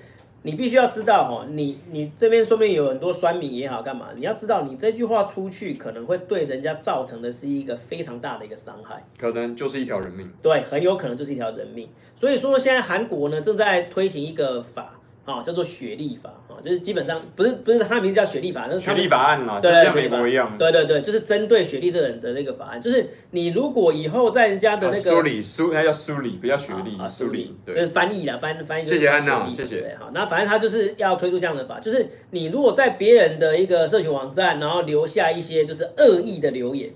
[0.43, 10.29] 你必须要知道哈，你你这边说不定有很多酸民也好干嘛，你要知道你这句话出去可能会对人家造成的是一个非常大的一个伤害，可能就是一条人命。
[10.41, 11.89] 对，很有可能就是一条人命。
[12.15, 14.97] 所以说现在韩国呢正在推行一个法。
[15.23, 20.57] 啊，叫做雪莉法啊，就是基本上不是不是他的名字叫雪莉法，那是雪莉法案嘛，对，像美国一样。
[20.57, 28.83] 对对对，就是针对雪莉这个人的那个法案，就是你如果以后在人家的那个苏里苏，他叫梳理，不叫雪莉，苏里，就是翻译啦，翻翻译。
[28.85, 29.95] 谢谢安娜，谢谢。
[29.99, 36.91] 好，那反正他就是要推出这样的法，就是你如果在别人的一个社群网站，然后留下一些就是恶意的留言，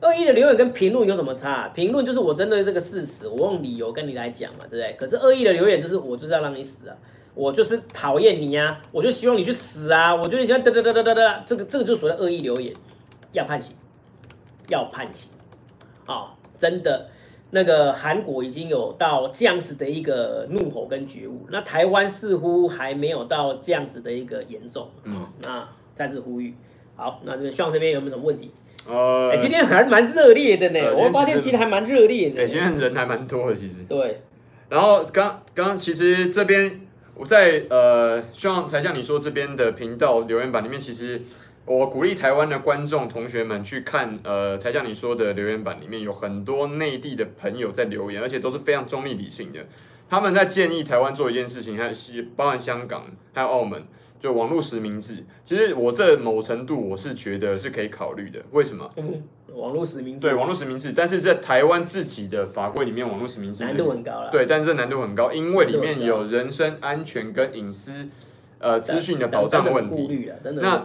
[0.00, 1.68] 恶意的留言跟评论有什么差？
[1.68, 4.96] 评论就是我针对这个事实，我用理由跟你来讲嘛，对不对？
[4.98, 6.96] 可是恶意的留言就是我就是要让你死啊。
[7.38, 8.80] 我就是讨厌你啊！
[8.90, 10.12] 我就希望你去死啊！
[10.12, 12.74] 我觉得你现在哒哒哒哒哒哒，这个这个就所谓恶意留言，
[13.30, 13.76] 要判刑，
[14.68, 15.30] 要判刑，
[16.04, 16.28] 啊、哦！
[16.58, 17.08] 真的，
[17.50, 26.52] 那个韩国已经有到这样子的一个怒吼跟觉悟，那台湾似乎还没有到这样子的一个严重，嗯，那再次呼吁，
[26.96, 28.50] 好，那这边希望这边有没有什么问题？
[28.88, 34.22] 呃，哎、欸，今天还蛮热烈的呢，呃、我发现其实还蛮热烈的，哎、欸，今天人还蛮多的，其实，对，
[34.68, 36.80] 然后刚刚其实这边。
[37.18, 41.20] 我在呃，希望才像你说这边的频道留言板里面，其实
[41.64, 49.66] 我鼓励台湾的观众同学们去看，呃，才像你说的留言板里面有很多内地的朋友在留言，而且都是非常中立理性的，
[50.08, 53.82] 他们在建议台湾做一件事情，还是包含香港还有澳门。
[54.18, 58.40] 就网络实名制，其实我这某程度我是觉得是可以考虑的。
[58.50, 58.90] 为什么？
[58.96, 59.22] 嗯、
[59.54, 60.22] 网络实名制。
[60.22, 64.30] 对，网络实名制，但是在台湾自己的法规里面，网络实名制难度很高了。
[64.32, 68.08] 对，但是这难度很高，因为里面有人身安全跟隐私
[68.58, 70.30] 呃资讯的保障问题。
[70.54, 70.84] 那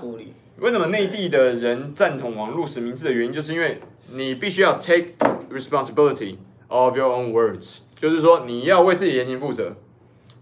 [0.59, 5.07] 为什么内地的人赞同网络实名制的原因，就是因为你必须要 take
[5.51, 6.35] responsibility
[6.67, 9.75] of your own words，就是说你要为自己言行负责。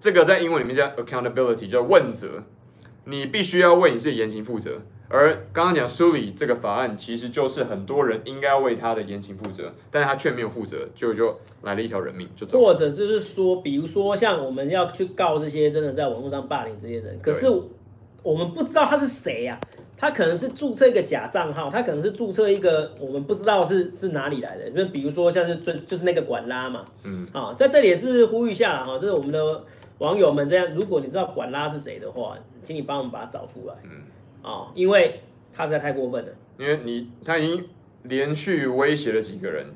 [0.01, 2.43] 这个在英文里面叫 accountability，叫问责。
[3.05, 12.59] 你必须要为你自己言行负责，而刚刚讲苏里这个法案，其实就是很多人应该为他的言行负责，但是他却没有负责，就就来了一条人命，就走。
[12.59, 17.47] 或者就是说，比如说像我们要去告这些真的在网络上霸凌这些人，可是
[18.21, 19.59] 我们不知道他是谁呀？
[19.97, 29.63] 他可能是注册一个假账号，他可能是注册一个我们不知道是是哪里来的，就比如说像是最就是那个管拉嘛，嗯，啊，在这里也是呼吁一下哈，这是我们的。
[30.01, 33.75] 网友们，这样，如果你知道管拉是谁的话，请你帮我们把他找出来。
[33.83, 34.01] 嗯，
[34.41, 35.21] 啊、哦，因为
[35.53, 36.31] 他实在太过分了。
[36.57, 37.69] 因为你他已经
[38.01, 39.67] 连续威胁了几个人，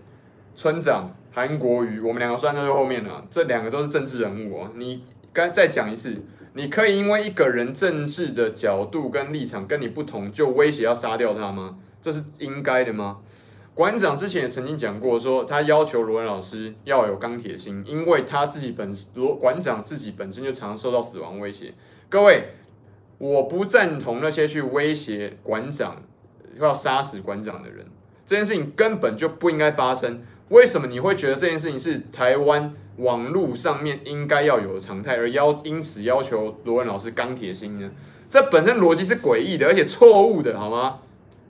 [0.56, 4.72] 村长韩国瑜，我们两个算在最后面了，这两个都是政治人物啊。
[4.74, 11.78] 你刚再讲一次，你可以因为一个人政治的角度跟立场跟你不同，就威胁要杀掉他吗？
[12.02, 13.20] 这是应该的吗？
[13.76, 21.74] 馆长之前也曾经讲过，说他要求罗文老师要有钢铁心，因为他自己本罗馆长自己本身就常受到死亡威胁。
[22.08, 22.54] 各位，
[23.18, 26.04] 我不赞同那些去威胁馆长
[26.58, 27.86] 要杀死馆长的人，
[28.26, 30.24] 这件事情根本就不应该发生。
[30.48, 37.92] 为什么你会觉得这件事情是台湾网络上面应该要有的常态，而要因此要求罗文老师钢铁心呢？
[38.30, 41.00] 这本身逻辑是诡异的，而且错误的，好吗？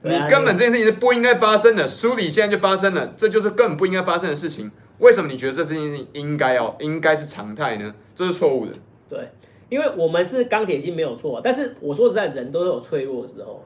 [0.07, 4.71] 你根本这件事情是不应该发生的，书里现在就发生了，这就是根本不应该发生的事情。
[4.99, 7.93] 为什么你觉得这件事情应该要应该是常态呢？
[8.13, 8.71] 这是错误的。
[9.09, 9.29] 对，
[9.69, 13.65] 因为我们是钢铁心没有错，但是我说实在，人都有脆弱的时候。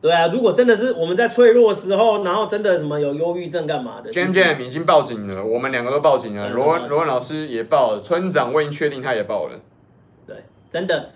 [0.00, 9.58] 对啊，如果真的是我们在脆弱的时候，然后真的什么有忧郁症干嘛的？Jam Jam 已经报警了，我们两个都报警了，罗文罗文老师也报了，村长我已经确定他也报了。
[10.26, 10.36] 对，
[10.70, 11.10] 真的。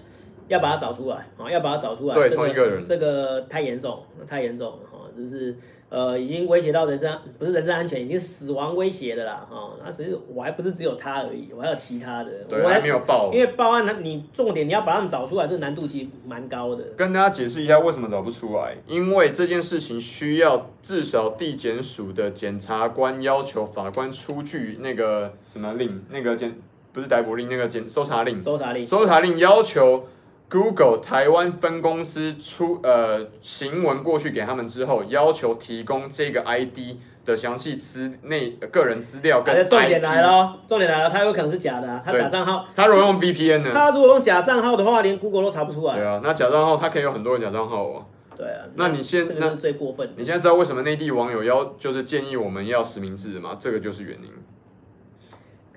[0.51, 1.49] 要把它找出来啊！
[1.49, 2.15] 要把它找出来。
[2.15, 4.99] 对，同一个人，这个太严重，太严重了哈！
[5.17, 5.57] 就是
[5.89, 9.71] 呃，已经威胁到人身，不是人身安全，已经死亡威胁的啦哈！
[9.85, 12.31] 那其实我还不是只有他而已，我还有其他的。
[12.49, 13.31] 对，我还没有报。
[13.33, 16.83] 因为报案，你重点你要把他们找出来，这个难度其实蛮高的。
[16.97, 26.57] 跟大家解释一下为什么找不出来，因为这件事情需要至少地检署的检察官要求法官出具那个什么令，那个检
[26.93, 28.43] 不是逮捕令，那个检搜查令。
[28.43, 28.85] 搜查令。
[28.85, 30.07] 搜查令要求。
[30.51, 39.69] Google 台湾分公司出呃行文过去给他们之后，要求提供这个 ID 的详细资内个人资料跟 IP。
[39.69, 42.67] 重点来了，重点来了，他有可能是假的、啊，他假账号。
[42.75, 43.71] 他如果用 VPN 呢？
[43.73, 45.95] 他如果用假账号的话，连 Google 都查不出来。
[45.95, 48.07] 对啊，那假账号他可以有很多人假账号哦。
[48.35, 50.11] 对啊，那你现在这个是最过分。
[50.17, 53.57] 你现在知道为什么内地网友要就是建议我们要实名制吗？
[53.57, 54.33] 这个就是原因。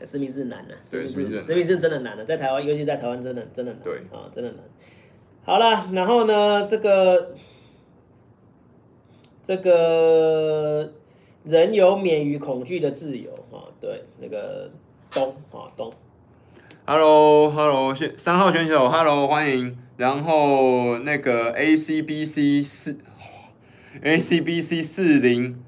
[0.05, 4.59] 实名制难的，实名制实名制真的难的，在台湾，尤其在台湾，真的真的难，对啊，真的难。
[5.45, 7.35] 好了，然后呢，这个
[9.43, 10.93] 这个
[11.43, 14.71] 人有免于恐惧的自由啊，对，那个
[15.11, 15.91] 东啊东
[16.85, 22.97] ，Hello Hello，三号选手，Hello 欢迎，然后那个 ACBC 四
[24.01, 25.61] ，ACBC 四零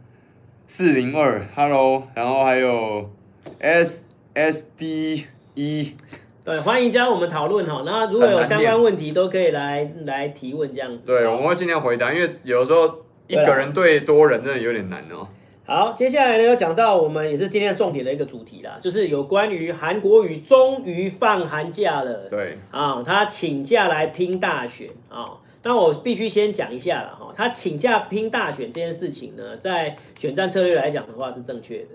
[0.68, 3.12] 四零二，Hello，然后还有
[3.60, 4.05] S。
[4.36, 5.96] S D E，
[6.44, 7.84] 对，欢迎加入我们讨论哈。
[7.86, 11.08] 那如果有相关问题，都可以来来提问这样子。
[11.08, 15.26] 对，我们会尽量回答，因为有时候一个人对多人真的有点难哦。
[15.66, 22.28] 好，接下来呢，要讲到我们也是今天重点的一个主题啦，就是有关于韩国瑜终于放寒假了。
[22.30, 25.38] 对啊，他请假来拼大选啊。
[25.64, 31.88] 那我必须先讲一下了哈，他请假拼大选这件事情呢，在选战策略来讲的话是正确的。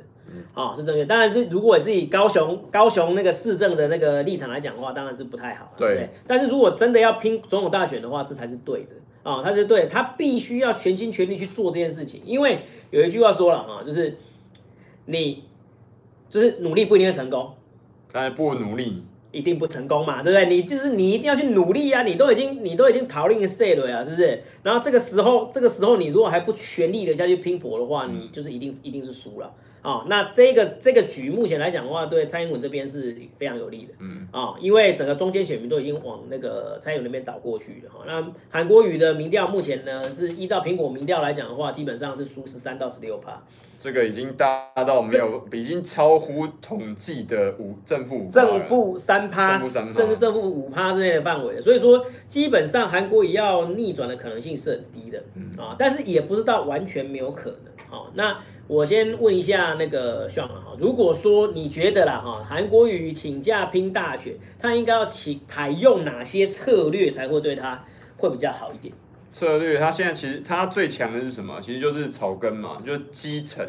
[0.55, 1.05] 哦，是正确。
[1.05, 5.73] 当然是，如果是以高雄高雄那个市政的那个立场来讲的话，当然是不太好。
[5.77, 6.09] 对。
[6.27, 8.91] 但是如果真的要拼总统大选的话，这才是对的。
[9.23, 12.23] 啊、哦，他是对，他必须要全心全力去做这件事情。
[12.25, 14.17] 因为有一句话说了啊，就是
[15.07, 15.45] 你
[16.29, 17.51] 就是努力不一定会成功，
[18.11, 20.47] 但不努力一定不成功嘛，对不对？
[20.47, 22.03] 你就是你一定要去努力啊！
[22.03, 24.43] 你都已经你都已经逃令赛了呀，是不是？
[24.63, 29.53] 然后这个时候这个时候你如果还不全力的下去拼搏的话，你就是一定一定是输了。
[29.83, 38.05] 哦，那这个这个局目前来讲的话，对蔡英文这边是非常有利的，嗯，啊、哦，因为整个中间选民都已经往那个蔡英文那边倒过去了，哈、哦。
[38.07, 43.43] 那韩国瑜的民调目前呢，是依照苹果民调来讲的话，基本上是输十三到十六趴，
[43.79, 55.51] 这个已经大到没有，已经超乎统计的五正负五正负三趴，甚至正负五趴之类的范围，所以说基本上韩国瑜要逆转的可能性是很低的，啊、嗯。
[55.57, 58.39] 哦，但是也不知道完全没有可能，好、哦，那。
[58.71, 67.85] 我先问一下那个 Sean 哈，如果说你觉得啦哈，韩国瑜请假拼大选，他应该要请采用哪些策略才会对他
[68.19, 68.95] 会比较好一点？
[69.33, 71.61] 策略，他现在其实他最强的是什么？
[71.61, 73.67] 其实就是草根嘛，就是基层。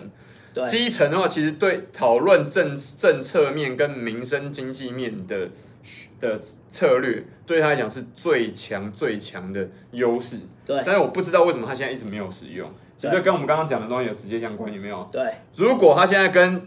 [0.53, 5.49] 对基层的话，其实对讨论政政策面跟民生经济面的
[6.19, 6.39] 的
[6.69, 10.37] 策略，对他来讲是最强最强的优势。
[10.65, 12.69] 对，但是我不知道为什么他现在一直没有使用。
[12.97, 15.07] 其实跟我们刚刚讲的东西有直接相关，有没有？
[15.11, 15.23] 对。
[15.55, 16.61] 如果他现在跟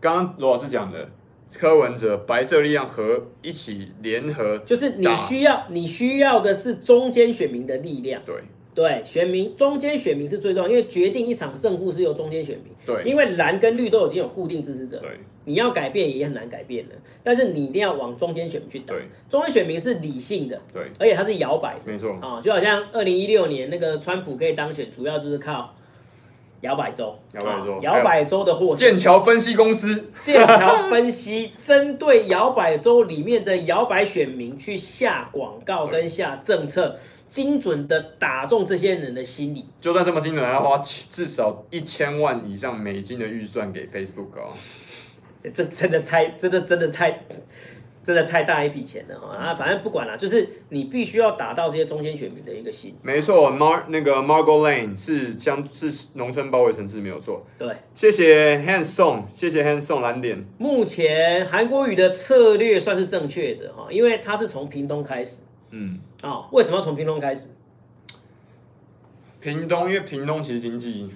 [0.00, 1.08] 刚刚罗老师讲的
[1.54, 8.22] 柯文哲、白色力量和一起联合，就是你需要你需要的是中间选民的力量。
[8.24, 8.36] 对。
[8.74, 12.72] 对，选民中间选民是最重要，因为决定一场胜负是由中间选民。
[12.86, 15.00] 对，因为蓝跟绿都已经有固定支持者。
[15.00, 15.18] 对，
[15.48, 16.94] 你要改变也很难改变的，
[17.24, 18.92] 但是你一定要往中间选民去打。
[18.92, 20.60] 对，中间选民是理性的。
[20.74, 21.80] 对，而且他是摇摆的。
[21.90, 22.18] 没错。
[22.20, 25.74] 啊，就好像二零一六年那个川普可以当选，主要就是靠
[26.60, 28.76] 摇摆州，摇摆州，摇摆州的获胜。
[28.76, 39.64] 剑桥分析公司，剑桥分析针对摇摆州里面的摇摆选民去下广告跟下政策，精准的打中这些人的心理。
[39.80, 44.52] 就算这么精准，还要花至少一千万以上美金的预算给 Facebook 哦。
[45.50, 47.24] 这真的太，真的真的太。
[48.04, 49.54] 真的太大一笔钱了哈啊！
[49.54, 52.96] 反正不管了，就是你必须要打到这些中间选民的一个心。
[53.02, 57.44] 没错，Mar 那个 Margot Lane 是将是农村包围城市没有错。
[57.58, 60.42] 对，谢谢 Handsong，谢谢 Handsong 蓝点。
[60.56, 65.40] 目前韩国瑜的策略算是正确的哈，因为他是从屏东开始。
[65.72, 66.00] 嗯。
[66.22, 67.48] 啊、哦，为什么要从屏东开始？
[69.38, 71.10] 屏东，因为屏东其实经济。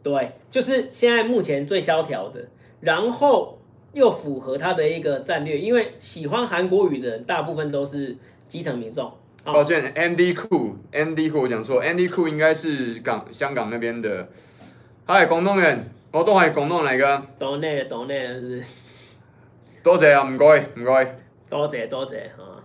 [0.00, 2.46] 对，就是现在目前最萧条的，
[2.78, 3.55] 然后。
[3.96, 8.14] 又符合他的一个战略，因为喜欢韩国语的人大部分都是
[8.46, 9.10] 基层民众。
[9.42, 14.28] 抱歉，Andy Koo，Andy Koo 我讲错，Andy Koo 应该是港香港那边的。
[15.06, 17.26] 嗨，广东人，我都系广东人嚟噶。
[17.38, 18.62] 岛内的岛内的是。
[19.82, 20.44] 多谢啊，唔该
[20.74, 21.16] 唔该。
[21.48, 22.60] 多谢多谢啊。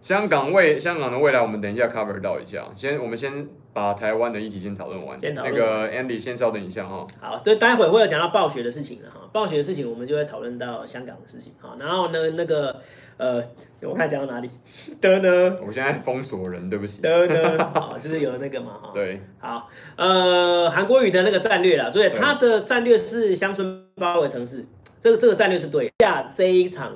[0.00, 2.64] 香港未香港的未来，我们等一下 cover 到一下。
[2.74, 3.48] 先，我们先。
[3.72, 5.54] 把台湾的议题先讨论完，先讨论。
[5.54, 7.06] 那个 Andy 先稍等一下哈。
[7.20, 9.20] 好，对，待会会有讲到暴雪的事情了哈。
[9.32, 11.52] 暴雪的事情，我们就会讨论到香港的事情。
[11.60, 12.80] 好，然后呢，那个
[13.16, 13.42] 呃，
[13.82, 14.50] 我看讲到哪里？
[15.00, 15.56] 的呢？
[15.64, 17.00] 我现在封锁人，对不起。
[17.00, 17.70] 的呢？
[17.72, 18.90] 好，就是有那个嘛哈。
[18.92, 19.22] 对。
[19.38, 24.64] 好，呃，韩国语的那个战略啦，所以他的战略是乡村包围城市，
[24.98, 25.92] 这个这个战略是对。
[26.00, 26.92] 下这一场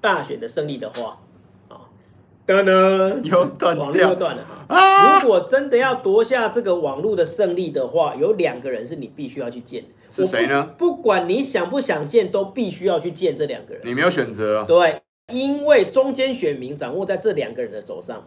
[0.00, 1.18] 大选的胜利的话。
[1.68, 1.80] 啊
[2.46, 3.20] 的呢？
[3.24, 4.53] 又断网络又断了哈。
[4.68, 9.84] 啊、如果真的要夺下这个网络的胜利的话，有两个人是你必须要去见。
[10.10, 10.70] 是谁呢？
[10.78, 13.82] 不管你想不想见，都必须要去见这两个人。
[13.84, 14.64] 你没有选择啊。
[14.66, 15.02] 对，
[15.32, 18.22] 因为中间选民掌握在这两个人的手上。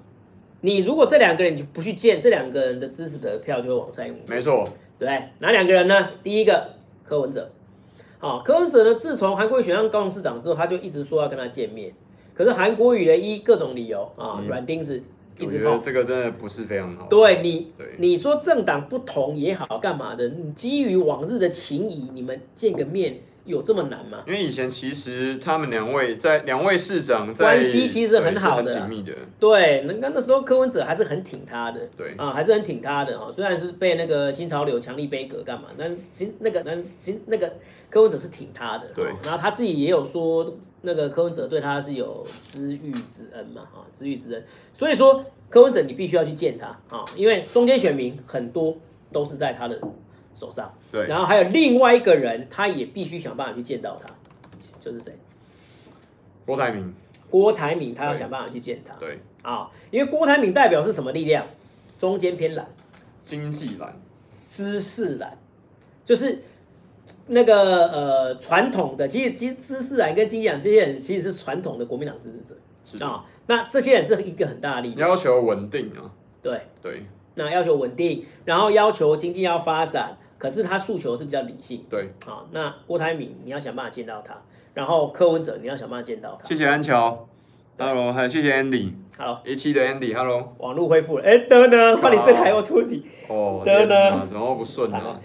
[0.62, 4.22] 你如果这两个人你不去见，这两个人的支持的票就会往蔡英文。
[4.28, 4.68] 没错。
[5.00, 6.10] 对，哪两个人呢？
[6.24, 6.72] 第一个
[7.04, 7.52] 柯文哲。
[8.20, 11.94] 好，柯文哲呢，自从韩国瑜选上高雄市长之后，他就一直说要跟他见面。
[12.34, 15.02] 可是韩国瑜的依各种理由啊，软钉子
[15.38, 15.72] 一直碰。
[15.74, 17.08] 我觉得这个真的不是非常好。
[17.08, 20.28] 对你，对你说政党不同也好，干嘛的？
[20.30, 24.24] 你基于往日的情谊，你们见个面有这么难吗？
[24.28, 29.14] 因为以前其实他们两位在两位市长在关系其实很好的，很紧密的。
[29.40, 33.32] 对，那那时候柯文哲还是很挺他的，对啊，还是很挺他的哈。
[33.32, 37.52] 虽然是被那个新潮流强力杯葛干嘛，但其那个那其那个
[37.90, 39.06] 柯文哲是挺他的，对。
[39.24, 40.56] 然后他自己也有说。
[40.82, 44.46] 那个柯文哲对他是有知遇之恩嘛，啊，知遇之恩，
[44.76, 48.78] 所以说柯文哲你必须要去见他啊，因为中间选民很多
[49.12, 49.78] 都是在他的
[50.38, 54.14] 手上，对，然后还有另外一个人，他也必须想办法去见到他，
[54.80, 55.18] 就是谁？
[56.46, 56.94] 郭台铭。
[57.30, 61.48] 郭台铭他要想办法去见他，对，啊，因为郭台铭代表是什么力量？
[61.98, 62.68] 中间偏蓝，
[63.26, 64.00] 经济蓝，
[64.48, 65.38] 知识蓝，
[66.06, 66.44] 就是。
[67.30, 73.02] 那个呃，传统的其实其实知识蓝跟经济蓝这些人其实是传统的国民党支持者，是。
[73.02, 76.12] 啊、哦，那这些人是一个很大的力量，要求稳定啊，
[76.42, 76.62] 对。
[76.82, 82.14] 对，那要求稳定，然后要求经济要发展，可是他诉求是比较理性，对。
[82.26, 84.36] 啊、哦，那郭台铭你要想办法见到他，
[84.74, 87.28] 然后柯文哲你要想办法见到他，谢谢安乔
[87.78, 95.20] ，Hello，还有谢谢 Andy，Hello，一期的 Andy，Hello，网络恢复了，哎，等等，换你这台又出题，哦，等等，怎么不顺呢？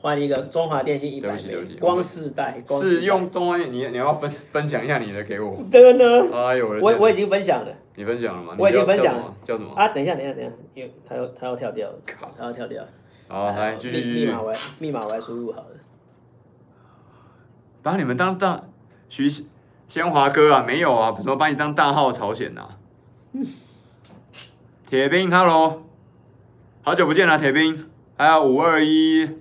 [0.00, 5.56] 换一个中华电信一百枚，光世代，是用中华电，你你要分分享一下你的给我。
[5.72, 6.04] 的呢？
[6.32, 8.54] 哎呦，我我已经分享了，你分享了吗？
[8.56, 9.74] 我已经分享了，叫什么？
[9.74, 11.94] 啊，等一下，等一下，等一下，因为他要他要跳掉了，
[12.38, 12.80] 他要跳掉。
[13.28, 14.26] 好，来继续。
[14.26, 15.76] 密码我密码我还输入好了。
[17.82, 18.64] 把你们当大
[19.08, 19.28] 徐
[19.86, 20.64] 先华哥啊？
[20.66, 22.76] 没有啊，怎么把你当大号朝鲜呐？
[24.88, 25.84] 铁兵，Hello，
[26.82, 27.90] 好久不见了，铁兵。
[28.16, 29.38] 还有五二一，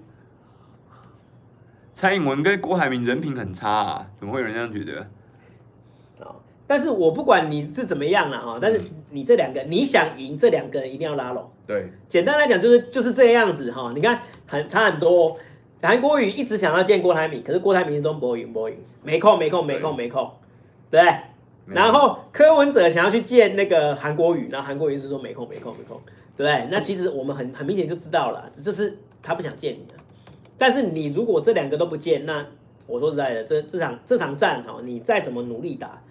[1.93, 5.09] 蔡英文跟郭海明人品很差啊，怎么会有人这样觉得？
[6.67, 8.79] 但是我不管你是怎么样了哈，但是
[9.11, 11.49] 你这两个你想赢，这两个人一定要拉拢。
[11.65, 13.93] 对，简单来讲就是就是这个样子哈。
[13.95, 15.37] 你看很差很多，
[15.81, 20.29] 韩国瑜一直想要见郭台铭，可是郭台铭都不赢不赢，没空没空没空没空，
[20.91, 21.01] 对。
[21.65, 25.99] 然后柯文哲想要去见那个韩国瑜，然后韩国瑜是说没空没空没空。
[26.37, 29.95] 对，那其实我们很很明显就知道了，就是他不想见你的。
[30.57, 32.45] 但是你如果这两个都不见，那
[32.85, 36.01] 我说实在的，这这场这场战哈，你再怎么努力打，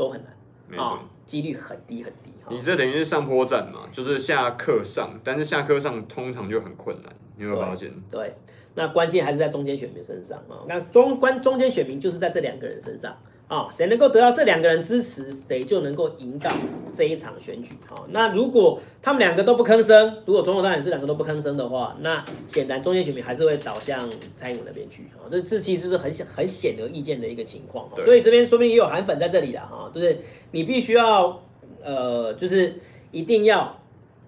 [0.00, 2.30] 都很难啊，几率很低很低。
[2.48, 7.90] 你这等于是上坡站嘛，就是下课上，但是下课上通常就很困难，你有没有发现？
[8.10, 8.34] 对，对，
[8.74, 10.64] 那关键还是在中间选民身上啊。
[10.66, 13.14] 那中关中间选民就是在这两个人身上
[13.50, 16.52] 啊，谁能够得到这两个人支持，谁就能够赢到
[16.94, 17.74] 这一场选举。
[17.84, 23.98] 好，那如果他们两个都不吭声，如果总统大选这两个都不吭声的话，那显然中间选民还是会倒向
[24.36, 25.02] 蔡英文那边去。
[25.16, 27.88] 啊，这这其实是很显很显而易见的一个情况。
[28.04, 30.16] 所以这边说不定也有韩粉在这里了哈，就是
[30.52, 31.42] 你必须要
[31.82, 32.72] 呃，就是
[33.10, 33.80] 一定要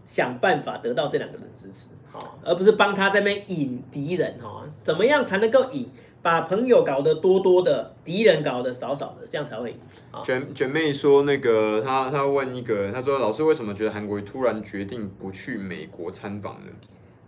[0.09, 4.65] 想办法得到这两个人的支持，好，而不是帮他在那边引敌人哈。
[4.75, 5.89] 怎么样才能够引？
[6.23, 9.75] 把朋友搞得多多的，敌人搞得少少的，这样才会。
[10.23, 16.71] 卷卷妹说那个，她她问一个，她说老师为什么觉得韩国瑜突然决定不去美国参访呢？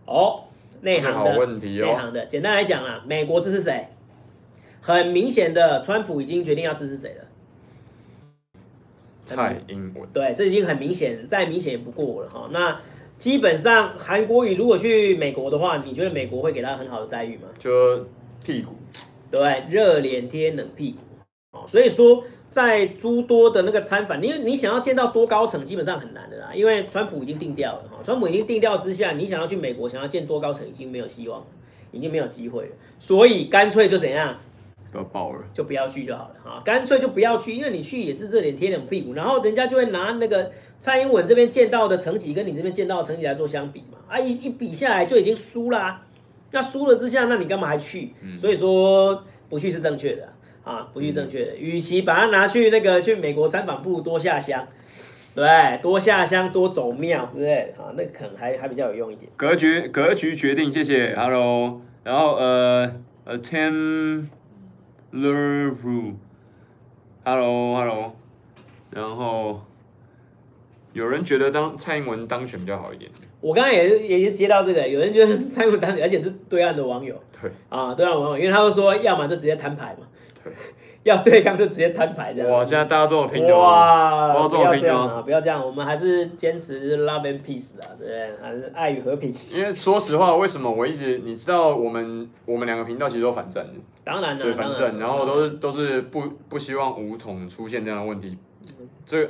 [0.06, 0.44] 哦，
[0.82, 1.86] 内行的好问题哦。
[1.86, 3.88] 内行的，简单来讲啊，美国支持谁？
[4.80, 7.24] 很明显的，川普已经决定要支持谁了？
[9.24, 10.08] 蔡英文。
[10.12, 12.48] 对，这已经很明显，再明显也不过了哈。
[12.52, 12.80] 那
[13.18, 17.48] 基本上，韩国瑜如果去美国的话，你觉得美国会给他很好的待遇吗？
[17.58, 18.06] 就。
[18.44, 18.74] 屁股，
[19.34, 31.46] 对，热脸贴冷屁股，哦，所以说在诸多的那个参访，因为你想要见到多高层，基本上很难的啦，因为川普已经定调了哈，川普已经定调之下，你想要去美国，想要见多高层，已经没有希望了，
[31.90, 34.38] 已经没有机会了，所以干脆就怎样，
[34.94, 46.06] 要爆了，就不要去就好了哈，干脆就不要去，因为你去也是热脸贴冷屁股，然后人家就会拿那个蔡英文这边见到的成绩跟你这边见到的成绩来做相比嘛，啊一一比下来就已经输啦。
[46.54, 48.14] 那输了之下，那你干嘛还去？
[48.22, 50.32] 嗯、所以说不去是正确的
[50.62, 51.56] 啊，不去正确的。
[51.56, 54.66] 与、嗯、其把它拿去那个去美国参访，不如多下乡，
[55.34, 55.44] 对，
[55.82, 57.74] 多下乡多走庙，对不对？
[57.76, 59.28] 啊，那可能还还比较有用一点。
[59.36, 62.94] 格局格局决定，谢谢，Hello，然后呃
[63.24, 64.28] 呃，Tim
[65.12, 66.16] Lervu，Hello
[67.76, 68.16] Hello，
[68.90, 69.64] 然后
[70.92, 73.10] 有人觉得当蔡英文当选比较好一点。
[73.44, 80.06] 我刚刚也是也是接到这个，有人觉得蔡英文当，而且是对岸的网友，对啊，对岸网友，因为他们说，要么就直接摊牌嘛，
[80.42, 80.50] 对，
[81.04, 82.50] 要对抗就直接摊牌这样。
[82.50, 88.30] 哇，现在大家这么拼的哇，不要这样啊，不要这样，我们还是坚持 love and peace 啊，对不对？
[88.40, 89.34] 还是爱与和平。
[89.52, 93.72] 因为说实话，为什么我一直你知道，我们我们两个频道其实都反战的，
[94.04, 98.38] 当然了，对反战，然后都是都是不不希望武统出现这样的问题，
[99.04, 99.28] 这。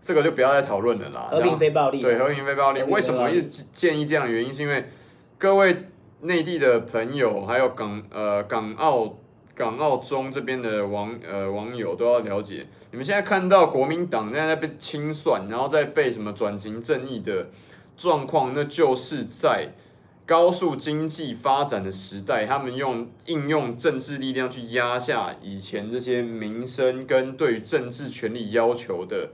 [0.00, 1.28] 这个就不要再讨论了啦。
[1.30, 2.00] 和平非暴力。
[2.00, 2.82] 对，和平非暴力。
[2.84, 4.86] 为什么一直建议这样的原因，是因为
[5.36, 5.84] 各位
[6.22, 9.18] 内地的朋友，还有港呃港澳
[9.54, 17.48] 港澳中这边的网呃网友都要了解，你们现在看到国民党在那被清算，然后再被什么转型正义的
[17.96, 19.74] 状况，那就是在
[20.24, 29.30] 高速经济发展的时代，他们用应用政治力量去压下以前这些民生跟对于政治权利要求的。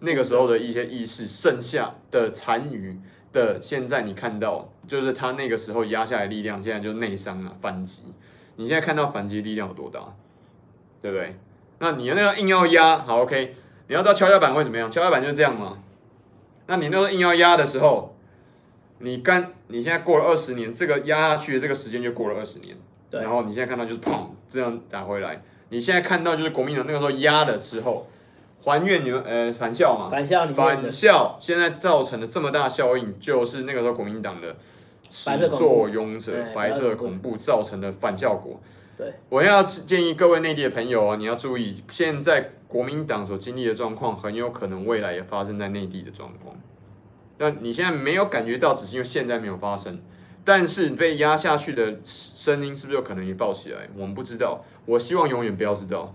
[0.00, 2.98] 那个时候的一些意识，剩下的残余
[3.32, 8.02] 的，现在你看到，就是他那个时候压下来力量，现在就内伤了，反击。
[8.56, 10.14] 你现在看到反击力量有多大，
[11.00, 11.38] 对不对？
[11.78, 13.56] 那你那个硬要压，好 OK，
[13.88, 14.90] 你要知道跷跷板会怎么样？
[14.90, 15.78] 跷跷板就是这样嘛。
[16.66, 18.14] 那你那个硬要压的时候，
[18.98, 22.76] 你干，你现在过了二十年，这个压下去的这个时间就过了二十年，
[23.10, 25.42] 然后你现在看到就是砰，这样打回来。
[25.68, 28.06] 你现在看到就是国民党那个时候压的时候。
[28.66, 30.10] 还愿你们呃返校嘛？
[30.10, 34.56] 返校，返校现在造成的这么大效应，就是那个时候国民党的
[35.08, 38.60] 始作俑者白色恐怖造成的反效果。
[38.98, 46.56] 对，我要建议各位内地的朋友啊，你要注意，现在国民党所经历的状况，很有可能未来也发生在内地的状况。
[47.38, 50.00] 那你现在没有感觉到，只是因为现在没有发生，
[50.44, 53.88] 但是被压下去的声音是不是有可能也爆起来？
[53.94, 56.12] 我们不知道，我希望永远不要知道。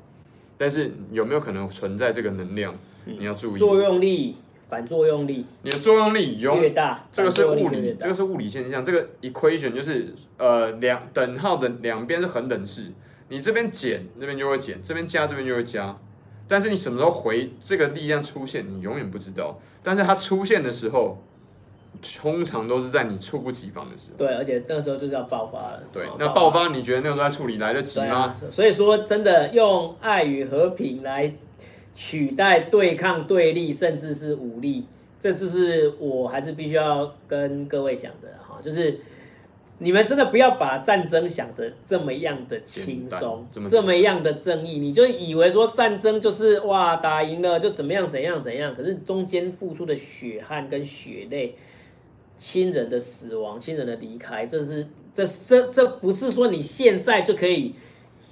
[0.62, 2.78] 但是有没有可能存在这个能量？
[3.04, 4.36] 你要注意作用力、
[4.70, 5.44] 反作用力。
[5.64, 8.86] 你的作用力永越大，这个是物理，这个是物理现象。
[8.86, 12.92] 这个 equation 就是呃两等号的两边是恒等式，
[13.30, 15.98] 你这边减，那边就会减；这边加，这边就会加。
[16.48, 19.60] 但是你什么时候回这个力量出现，你永远不知道。
[19.82, 21.24] 但是它出现的时候。
[22.02, 24.18] 通常都是在你猝不及防的时候。
[24.18, 25.84] 对，而且那个时候就是要爆发了。
[25.92, 28.06] 对，那爆发你觉得那个时候在处理来得及吗？
[28.06, 28.36] 啊？
[28.50, 31.34] 所以说，真的用爱与和平来
[31.94, 34.88] 取代对抗、对立，甚至是武力，
[35.20, 39.00] 这就是我还是必须要跟各位讲的哈，就是
[39.78, 51.56] 你们真的不要把战争想的这么样的轻松，这么样的正义，你就以为说战争就是哇打赢了就怎么样怎样怎样，可是中间付出的血汗跟血泪。
[52.42, 57.76] 亲人的死亡，亲人的离开，这是这这这不是说你现在就可以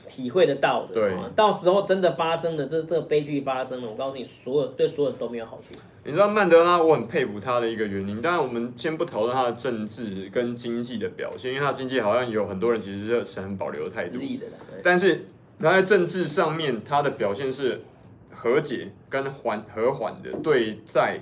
[0.07, 0.95] 体会得到的。
[0.95, 5.77] 对，到时候真的发生了，这这个悲剧发生了，我告诉你，所有对所有人都没有好处。
[6.03, 8.19] 你知道曼德拉，我很佩服他的一个原因。
[8.19, 14.17] 当然，我们先不讨论他的政治跟经济的表现，因为他的经济好像有很多人其实是很保留的态度。
[14.81, 15.25] 但是
[15.61, 17.81] 他在政治上面他的表现是
[18.31, 21.19] 和解跟缓和缓的对待，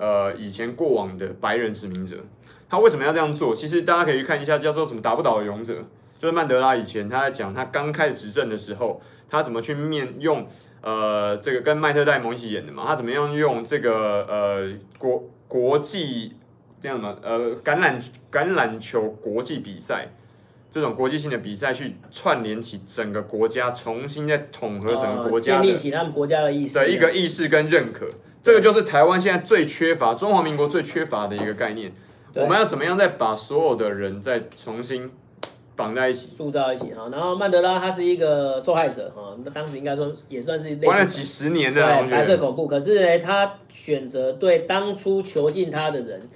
[0.00, 2.16] 呃，以前过往的白人殖民者，
[2.70, 3.54] 他为什么要这样做？
[3.54, 5.74] 其实大家可以去看一下叫做什么打不倒的勇者，
[6.18, 10.46] 就是曼德拉以前他在讲他刚开始执政的时候，他怎么去面用
[10.80, 16.32] 呃这个跟麦特戴蒙一起演的嘛，他怎么样用这个呃国国际
[16.80, 20.08] 这样嘛呃橄榄橄榄球国际比赛
[20.70, 28.08] 这种国际性的比赛去串联起整个国家，重新再统合整个国家建立起他们国家的意识的一个意识跟认可。
[28.42, 31.92] 这个就是台湾现在最缺乏，中华民国最缺乏的一个概念。
[32.34, 35.10] 我们要怎么样再把所有的人再重新
[35.74, 37.08] 绑在一起，塑造一起哈？
[37.10, 42.68] 然后曼德拉他是一个受害者哈，那当时应该说也算是关了几十年的白色恐怖。
[42.68, 46.28] 可是呢，他选择对当初囚禁他的人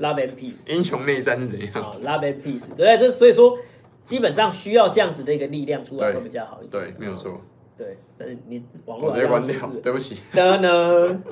[0.00, 3.56] love and peace，英雄内战是怎样？love and peace，对，这所以说
[4.02, 6.82] 基本上需要这样子的一个力量出来会比较好一点。
[6.82, 7.40] 对，没有错。
[7.78, 10.18] 对，但是你网络直接关掉，对不起。
[10.32, 11.22] 得呢，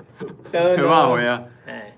[0.52, 1.44] 得没办法回啊。
[1.66, 1.96] 哎，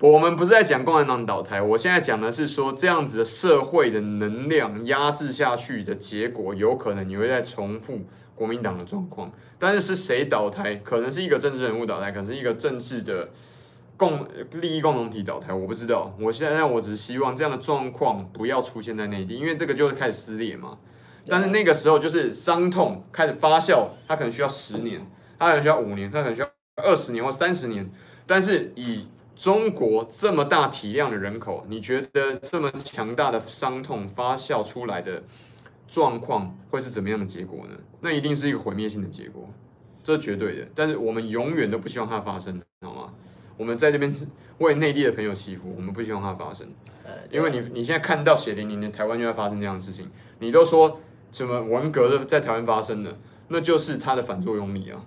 [0.00, 8.00] 我们不是在讲共产党倒台，我现在讲的是说，这样子的社会的能量压制下去的结果，有可能你会再重复
[8.34, 9.30] 国民党的状况。
[9.58, 10.74] 但是是谁倒台？
[10.76, 13.28] 可能是一个政治人物倒台，可能是一个政治的
[13.96, 16.12] 共利益共同体倒台，我不知道。
[16.18, 20.78] 我现在我只是希望这样的状况不要出现在内地，因为这个就会开始撕裂嘛。
[21.26, 25.06] 但是那个时候就是伤痛开始发酵，它可能需要十年，
[25.38, 27.88] 它可能需要五年，它可能需要二十年或三十年。
[28.26, 29.06] 但是以
[29.36, 35.22] 中国这么大体量的人口，你觉得这么强大的伤痛发酵出来的
[35.86, 37.76] 状况会是怎么样的结果呢？
[38.00, 39.48] 那一定是一个毁灭性的结果，
[40.02, 40.68] 这是绝对的。
[40.74, 43.12] 但是我们永远都不希望它发生，好吗？
[43.56, 44.12] 我们在这边
[44.58, 46.66] 为内地的朋友祈福，我们不希望它发生，
[47.30, 50.10] 因为你你现在看到血淋淋的台湾就要发生这样的事情，
[50.40, 51.00] 你都说。
[51.32, 53.16] 什么文革的在台湾发生的，
[53.48, 55.02] 那就是它的反作用力啊。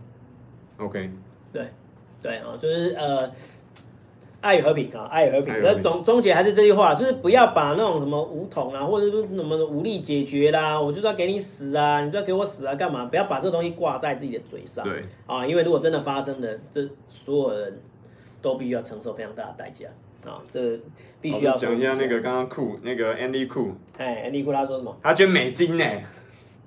[0.77, 1.09] OK，
[1.53, 1.69] 对，
[2.21, 3.31] 对啊，就是呃，
[4.41, 5.53] 爱与和平啊，爱与和平。
[5.63, 13.05] 那总总结还是这句话，就是不要把那种什么武统啊，或者是什么武力解决啦，我就是要给你死啊，你就要给我死啊，干嘛？
[13.05, 14.83] 不要把这东西挂在自己的嘴上。
[14.83, 17.79] 对啊，因为如果真的发生了，这所有人
[18.41, 19.87] 都必须要承受非常大的代价。
[20.25, 20.79] 啊，这
[21.21, 24.97] 必须要讲一下那个刚刚酷那个 Andy 酷，哎，Andy 酷他说什么？
[25.01, 25.85] 他捐美金呢？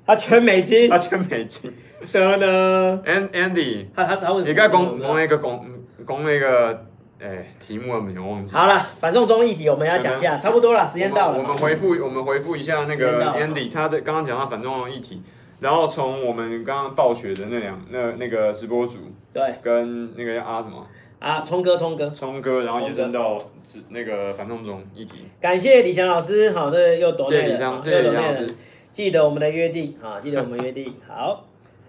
[0.07, 0.89] 他捐美金？
[0.89, 1.73] 他捐美金？
[2.13, 4.49] 得呢？Andy，他他他为什么？
[4.49, 5.67] 你刚讲讲那个讲
[6.07, 6.87] 讲那个，
[7.21, 8.53] 哎，题目我们忘记。
[8.53, 11.39] 好了，反送中议题我们要讲一下，差不多了，时间到了。
[11.39, 15.23] 我们回复我们回复一下那个 Andy，他的刚刚讲到反送中议题，
[15.61, 18.99] 然后从我们刚刚暴雪的那两那那个直播组，
[19.33, 20.87] 对，跟那个叫阿什么？
[21.19, 23.43] 啊，聪哥，聪哥，聪哥，然后延伸到
[23.89, 25.19] 那个反送中议题。
[25.41, 28.47] 感谢李翔老师，好的，又懂了，谢谢李翔，谢谢李翔老师。
[28.93, 30.95] 记得我们的约定啊，记得我们约定。
[31.07, 31.45] 好，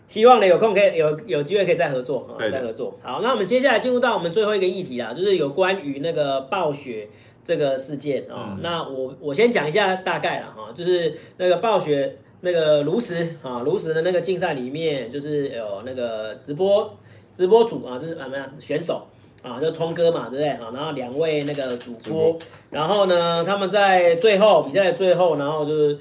[0.08, 2.98] 希望呢有空可以有有机会可以再合作啊，再合作。
[3.04, 7.08] 好，那我们接下来进入到我们最后一个议题啊，就是有关于那个暴雪
[7.44, 8.54] 这个事件啊。
[8.56, 16.98] 嗯、那我我先讲一下大概了哈，就是那个暴雪那个炉石啊，炉石的那个竞赛里面，就是有那个直播
[17.32, 19.08] 直播组啊，就是什么呀选手。
[19.42, 20.54] 啊，就聪哥嘛，对不对？
[20.56, 22.38] 好，然后两位那个主播，
[22.70, 25.98] 然后呢，他们在最后比赛的最后，然后就是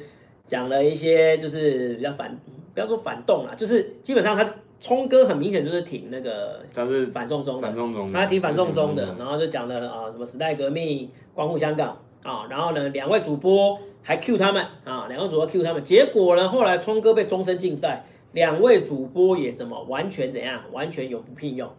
[0.46, 2.36] 讲了一些，就是比较反，
[2.74, 4.44] 不要说反动啦，就是基本上他
[4.80, 21.70] 聪哥很明显就是挺那个，他是反送中，反送中，他挺反送中的，然后就讲了啊，什么时代革命，光复香港啊，然后呢，两位主播还 Q 他们啊，两位主播 Q 他们，结果呢，后来聪哥被终身禁赛，两位主播也怎么完全怎样，完全永不聘用。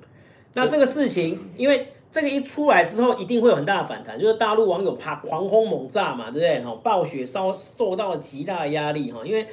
[0.53, 6.61] 那这个事情，因为这个一出来之后，一定会有很大的反弹，就是大陆网友怕狂轰猛炸嘛，对不对？
[6.63, 9.47] 哈，暴雪受受到了极大的压力哈，因为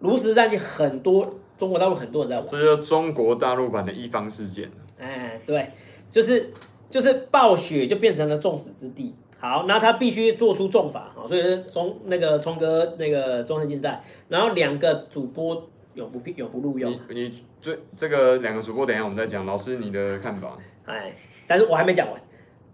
[0.00, 4.70] 炉石战记很多中国大陆很多人在玩，这就是中国大陆版的一方事件。
[4.98, 5.70] 哎，对，
[6.10, 6.52] 就是
[6.90, 9.14] 就是暴雪就变成了众矢之的。
[9.38, 15.66] 好，那他必须做出重罚哈，所以是中那个聪哥那个终身禁赛，然后两个主播。
[15.96, 16.92] 永不有不录用。
[17.08, 19.44] 你你这这个两个主播，等一下我们再讲。
[19.44, 20.56] 老师，你的看法？
[20.84, 21.12] 哎，
[21.48, 22.20] 但是我还没讲完。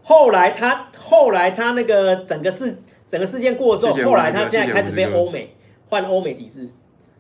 [0.02, 2.76] 后来他后来他那个整个事
[3.08, 5.56] 整个事件过之后，后来他现在开始被欧美
[5.88, 6.68] 换欧美抵制。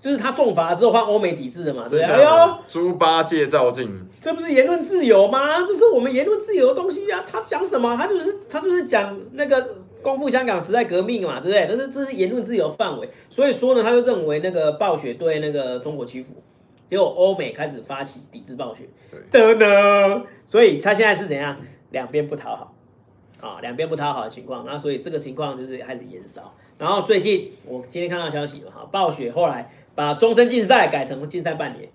[0.00, 2.16] 就是他重罚之后换欧美抵制的嘛，对不对？
[2.16, 5.60] 哎呦，猪八戒照镜，这不是言论自由吗？
[5.60, 7.24] 这是我们言论自由的东西呀。
[7.24, 7.96] 他讲什么？
[7.96, 11.66] 他就是他就是讲那个光复香港时代革命嘛，对不对？
[11.68, 16.34] 但是这是言论自由范围，所以说呢，他就认为那个暴雪对那个中国欺负，
[16.88, 18.88] 结果欧美开始发起抵制暴雪，
[19.30, 21.56] 对的，所以他现在是怎样？
[21.90, 22.74] 两边不讨好
[23.40, 26.54] 啊，两边不讨好的情况，那所以这个情况就是开始延烧。
[26.78, 29.70] 然后最近我今天看到消息了哈，暴雪后来。
[29.94, 31.86] 把终身禁赛改成禁赛半年，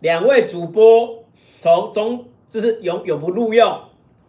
[0.00, 1.22] 两位主播
[1.58, 3.80] 从中就是永永不录用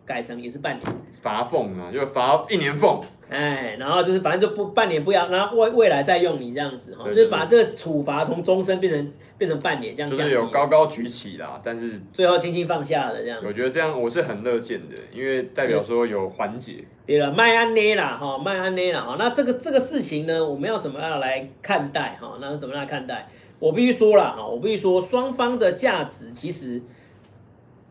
[0.06, 0.86] 改成也是半年，
[1.22, 3.02] 罚俸啊，就罚一年俸。
[3.28, 13.42] 哎，然后就是反正就不半年不要，然后未未来再用你这样子哈，就是把这个处罚从终身变成变成半年这样，就是有高高举起啦，但是最后轻轻放下了这样。
[13.44, 16.84] 我觉得这样我是很乐见的，因为代表说有缓解。
[17.08, 22.38] 对了，麦安内啦哈，麦安内啦哈，那这个这个事情呢，我们要怎么样来看待哈？
[22.40, 23.28] 那怎么样来看待？
[23.58, 26.82] 我必须说了哈，我必须说双方的价值其实。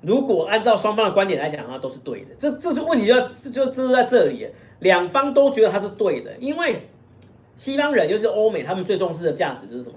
[0.06, 2.34] 如果按照双方的观点来讲的话，都是对的。
[2.38, 4.46] 这这是问题就，就就就在这里，
[4.84, 6.82] 两方都觉得他是对的，因为
[7.56, 9.96] 西方人，就是欧美，他们最重视的价值就是什么？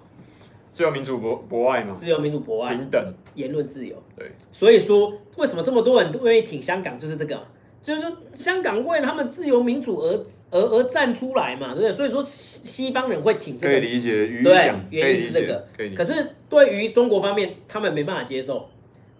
[0.73, 1.93] 自由民主博博爱嘛。
[1.93, 3.95] 自由民主博爱，平等，言论自由。
[4.17, 4.31] 对。
[4.51, 7.45] 所以说，为什么这么多人都愿意挺香港，就是这个，
[7.81, 11.91] 就是说香港为了他们自由民主而而而站出来嘛，对不对？
[11.91, 14.11] 所以说西方人会挺这个，可以理解，
[14.43, 15.67] 对，原因是这个。
[15.95, 18.69] 可是对于中国方面，他们没办法接受，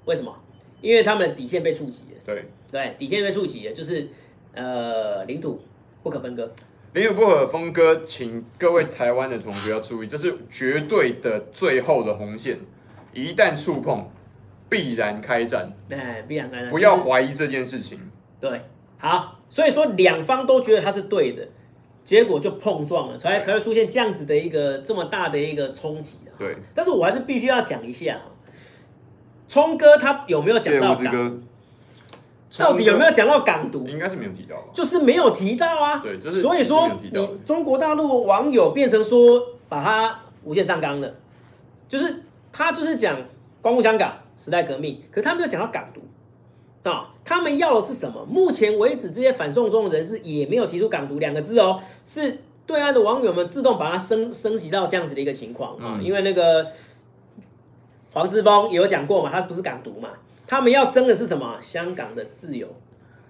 [0.05, 0.33] 为什么？
[0.79, 4.07] 因为他们的底线被触及了，对对，底线被触及了，就是
[4.53, 5.61] 呃，领土
[6.03, 6.49] 不可分割，
[6.93, 12.57] 领土不可分割，请各位台湾的同学要注意，这是绝对的最后的红线，
[13.13, 14.09] 一旦触碰，
[14.69, 17.99] 必然开战，对，必然开战，不要怀疑这件事情。
[18.39, 18.61] 对，
[18.97, 21.47] 好，所以说两方都觉得他是对的，
[22.03, 26.17] 结果就碰撞了，才才会出现这样子的一个这么大的一个冲击。
[26.39, 28.19] 对，但是我还是必须要讲一下。
[29.47, 31.41] 聪哥他有没有讲到港？
[32.57, 33.87] 到底有没有讲到港独？
[33.87, 35.97] 应该是没有提到，就是没有提到啊。
[35.97, 41.13] 对，就是所以说你中国大陆网友变成说把它无限上纲了，
[41.87, 42.23] 就是
[42.53, 43.17] 他就是讲
[43.61, 47.13] 光复香港时代革命，可他没有讲到港独啊。
[47.25, 48.25] 他们要的是什么？
[48.25, 56.67] 目前为止，这些反送中的人士也没有提出港独两个字哦，是对岸的网友们自动把它升升级到这样子的一个情况啊，因为那个。
[58.13, 60.09] 黄之峰也有讲过嘛，他不是港独嘛，
[60.47, 61.59] 他们要争的是什么？
[61.61, 62.73] 香港的自由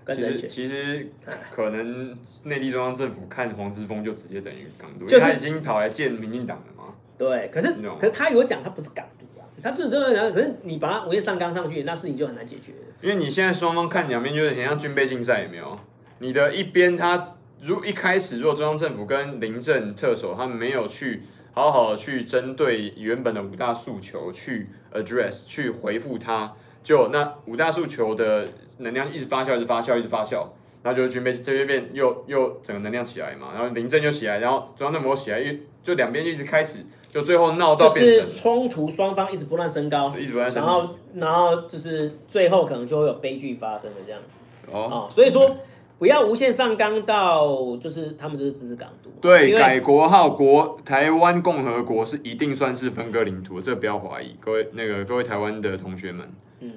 [0.05, 0.47] 跟人权。
[0.47, 1.11] 其实
[1.51, 6.93] 可能内地中央政府看黄之锋就直接等于港独，就是他已经跑来见民进党了嘛。
[7.17, 10.31] 对，可是可是他有讲他不是港独啊，他就是这样讲。
[10.31, 12.73] 可是你把他无限上纲上去，那事情就很难解决。
[13.01, 15.77] 因为你现在双方看两边就是很像军备竞赛，有没有？
[16.19, 21.23] 你的一边他如一开始如果中央政府跟临阵特首他们没有去。
[21.53, 26.53] 好好的去针对原本的五大诉求去 address 去回复他，
[26.83, 28.47] 就那五大诉求的
[28.79, 30.45] 能量一直发酵，一直发酵，一直发酵，
[30.83, 35.53] 然后就军备这边变又又整个能量起来嘛，然后临阵就起来，然后中央政府起来，又
[35.83, 36.79] 就两边就一直开始，
[37.11, 44.39] 就最后闹到变成冲突，双方一直不断升高，一直不断升高，然后然后就是最后可能就会有悲剧发生的这样子
[44.71, 45.47] 哦，哦，所以说。
[45.49, 45.57] 嗯
[45.99, 49.09] 不要无限上纲到，就是他们就是支持港独。
[49.19, 56.31] 对，改国号国台湾共和国是一定算是分割领土，这不要怀疑，各位那个各位台湾的同学们。
[56.59, 56.73] 嗯，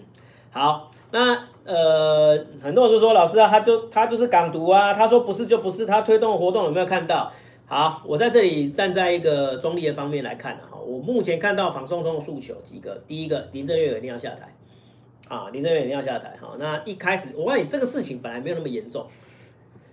[0.50, 7.32] 好，那呃，很多人就说老师啊，他就他就是港独啊，他说不是就不是，他推动活动有没有看到？
[7.66, 14.52] 好，我在这里站在一个中立的方面来看哈，我目前看到反送中的诉求几个，第一个林正月一定要下台。
[15.28, 16.56] 啊，林正月一定要下台哈。
[16.58, 19.06] 那一开始，我告诉你，这个事情本来没有那么严重，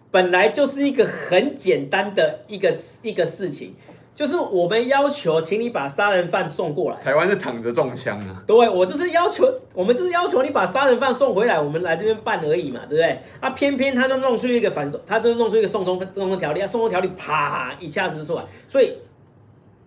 [0.10, 2.74] 本来就是一个很简单的一个
[3.04, 3.76] 一个事情，
[4.18, 6.98] 就是我们要求，请你把杀人犯送过来。
[7.00, 8.42] 台湾是躺着中枪啊。
[8.48, 13.22] 对，我就是要求，我们就是要求你把杀人犯送回来，我们来这边办而已嘛，对不对？
[13.40, 18.92] 啊，偏偏他都弄出一个反送，他都弄出一个送中送中条例，啊，送中条例啪一下子就出来，所以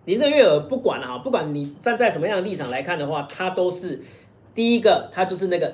[0.05, 4.01] 林郑月娥不管啊，不管你站在什么样的立场来看的话，他都是。
[4.55, 5.73] 第一个，他就是那个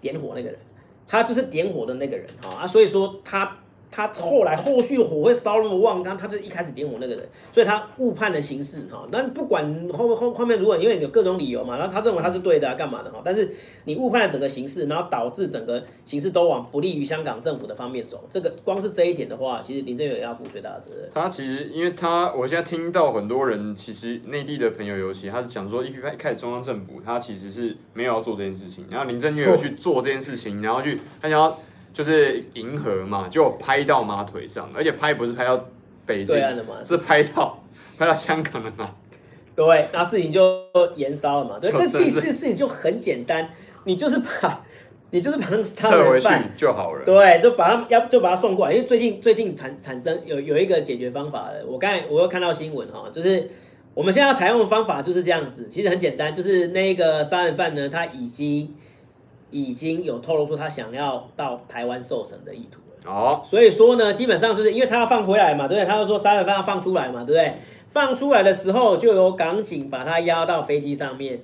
[0.00, 0.58] 点火那个人，
[1.06, 2.26] 他就是点火的那个人
[2.60, 3.56] 啊，所以说他。
[3.90, 9.06] 他后来后续火会烧那么旺，刚他就一开始点火那个人，所以他误判了形式哈。
[9.10, 13.20] 那不管后后后面如果因为有各种理由嘛，然后他认为他是对的，啊干嘛的哈？
[13.24, 13.50] 但是
[13.84, 18.24] 你误判了整个形式，然后导致整个形势都往不利于香港政府的方面走。
[18.28, 21.08] 这个光是这一点的话，其实林郑月要负最大的责任。
[21.14, 31.58] 他其实因为他我现在听到很多人，其实内地的朋友尤其他是讲说，一开始中央政府他其实是没有要做这件事情，然后林郑月娥去做这件事情，然后去他想要。
[31.92, 35.68] 就是银河嘛，就拍到马腿上，而且拍不是拍到
[36.06, 36.36] 北京，
[36.84, 37.62] 是拍到
[37.98, 39.18] 拍到香港的马腿。
[39.56, 40.64] 对，那事情就
[40.94, 41.58] 延烧了嘛。
[41.60, 43.50] 对，这其实事情就很简单，
[43.84, 44.64] 你就是把，
[45.10, 47.04] 你就是把那个撤回去就好了。
[47.04, 51.64] 对，就把他要就把他送过来，因为最近最近产产生有有一个解决方法了。
[51.66, 53.50] 我刚才我又看到新闻哈，就是
[53.94, 58.74] 我们现在要采用的方法就是这样子，其实很简单，就是那个杀人犯呢，他已经。
[59.50, 63.12] 已经有透露出他想要到台湾受审的意图了。
[63.12, 65.86] 哦，所以说呢，基本上就是因为他要放回来嘛，对不对？
[65.86, 67.54] 他就说杀人犯要放出来嘛，对不对？
[67.90, 71.40] 放出来的时候就有港警把他押到飞机上面。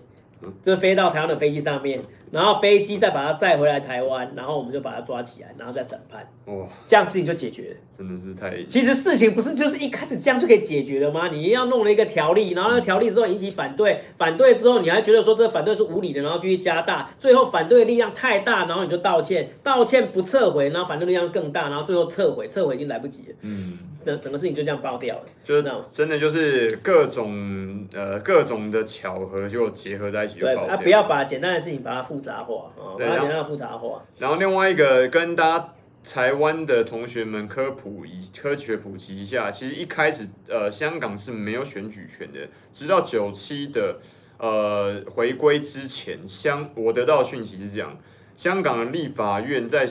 [0.63, 6.27] 就飞到台湾的飞机上面，然后飞机再把它载回来台湾，然后我们就把它抓起来，然后再审判。
[6.47, 7.77] 哇，这样事情就解决了。
[7.97, 8.63] 真的是太……
[8.65, 11.29] 其实事情不是就是一开始这样就可以解决的吗？
[11.29, 23.35] 你要弄了一个条例，然后那个条例之后引起反对，反对之后你还觉得说这个反对是无理的，然后继续加大，最后反对的力量太大，然后你就道歉，道歉不撤回，然后反对力量更大，然后最后撤回，撤回已经来不及了。
[23.43, 23.79] 嗯。
[24.05, 30.67] 整整个事情就这样爆掉了，就是真的就是各种呃各种的巧合就结合在一起就爆掉。
[30.67, 34.05] 对，啊，不要把简单的事情把它复杂化啊，把它简单的复杂化。
[34.19, 35.75] 然后另外一个跟大家
[36.05, 42.41] 台湾的同学们科普以科学普及一下，其实一开始呃香港是没有选举权的，
[42.73, 43.99] 直到九七的
[44.39, 47.99] 呃回归之前，香我得到的讯息是这样，
[48.37, 49.87] 香港的立法院在。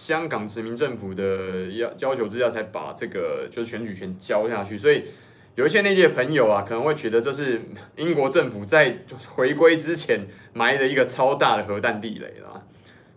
[0.00, 4.78] 香港殖民政府的要要求之下，才把这个就是选举权交下去。
[4.78, 5.02] 所以
[5.56, 7.60] 有一些内地的朋友啊，可能会觉得这是
[7.96, 8.98] 英国政府在
[9.34, 12.62] 回归之前埋的一个超大的核弹地雷啦。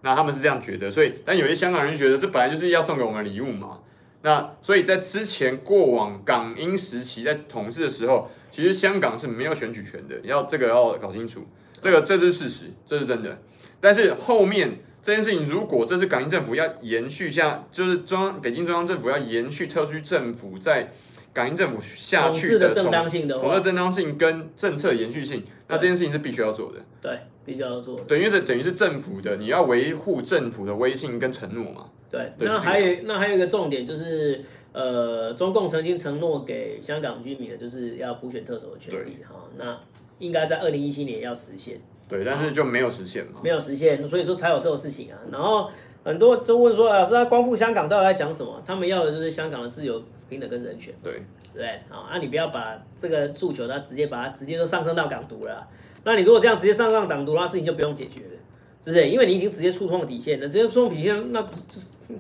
[0.02, 3.78] 那他们是这样觉得，所以但有些香港人觉得这本来就是要送给我们的礼物嘛。
[4.24, 11.46] 那所以在之前过往港英时期在统治的时候，其实香港是没有选举权的，要这个要搞清楚，
[11.80, 13.40] 这个这是事实，这是真的。
[13.80, 14.80] 但是后面。
[15.02, 20.92] 这件事情，如果这是港英政府要延续下，就是中央北京中央政府要延续特区政府在
[21.34, 26.80] 港英政府下去的正当性的，统的正当性跟政策延续性，那这件事情是必须要做的。
[27.02, 28.04] 对，必须要做的。
[28.04, 31.90] 等于是等于是政府的，你要维护政府的威信跟承诺嘛。
[32.10, 34.44] 对，那还有那还有一个重点就是，
[34.74, 39.80] 呃，中共曾经承诺给香港居民的，就是要普选特首的权利哈，那
[40.20, 41.80] 应该在二零一七年要实现。
[42.12, 43.40] 对，但是就没有实现嘛？
[43.42, 45.18] 没有实现，所以说才有这种事情啊。
[45.32, 45.70] 然后
[46.04, 48.62] 很多都问说，老师，他光复香港到底在讲什么？
[48.66, 50.94] 他们要的就是香港的自由、平等跟人权。
[51.02, 55.66] 对，对，好，那你不要把这个诉求，他直接把它直接就上升到港独了。
[56.04, 58.38] 那你如果这样直接上升到港独，那事情就不用解决了，
[58.84, 59.08] 是不是？
[59.08, 61.42] 因为你已经直接触碰底线了，直接触碰底线，那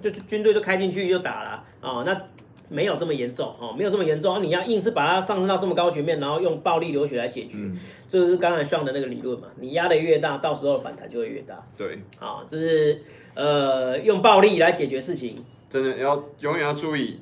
[0.02, 2.18] 就就军队就开进去就打了啊，那。
[2.72, 4.39] 没有这么严重哦，没有这么严重啊！
[4.41, 7.57] 你要硬是把它上升到这么高局面，然后用暴力流血来解决，
[8.07, 9.47] 就是刚才上的那个理论嘛。
[9.59, 11.61] 你压得越大，到时候反弹就会越大。
[11.78, 13.03] 对，啊，这是
[13.34, 15.36] 呃用暴力来解决事情，
[15.69, 17.19] 真的要永远要注意，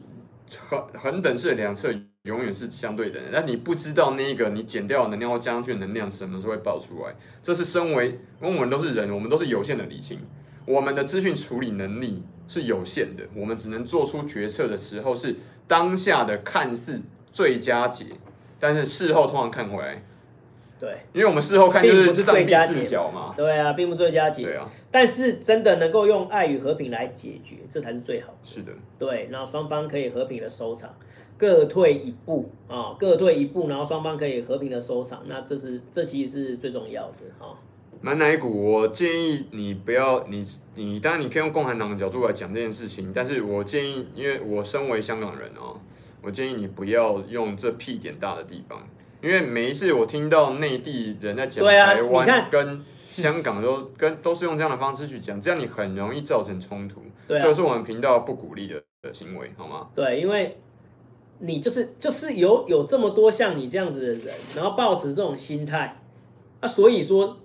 [0.69, 1.91] 横横等式的两侧
[2.23, 3.19] 永远是相对的。
[3.33, 10.19] 但你不知道那个你减掉的能量或加上去的能量什么时候会爆出来，这是身为，因为我们都是人，我们都是有限的理性。
[10.65, 15.35] 我们的资讯处理能力是有限的，我们只能做出决策的时候是
[15.67, 16.99] 当下的看似
[17.31, 18.07] 最佳解，
[18.59, 20.03] 但是事后通常看回来，
[20.79, 30.91] 对，因为我们事后看就是上帝视角嘛，对啊，并不最佳解，对啊，但是真的能够用爱与和平来解决，这才是最好的，是的，对，然后双方可以和平的收场，
[31.37, 37.53] 各退一步啊，各退一步，然后双方可以和平的收场，那这是这其实是最重要的啊。
[38.01, 40.41] 满奶股，我建议你不要你
[40.75, 45.77] 你当然你可以用共产党的角度来讲这件事情，但是我建议，因为我身为香港人哦，
[46.21, 48.87] 我建议你不要用这屁点大的地方，
[49.21, 52.81] 因为每一次我听到内地人在讲台湾跟
[53.11, 59.89] 香港都跟都是用这样的方式去讲，这样你很容易造成冲突，这就是我们频道不鼓励的的行为，好吗？
[59.93, 60.57] 对，因为
[61.39, 66.01] 你就是就是有有这么多像你这样子的人，然后抱持这种心态，
[66.61, 67.35] 啊，所以说。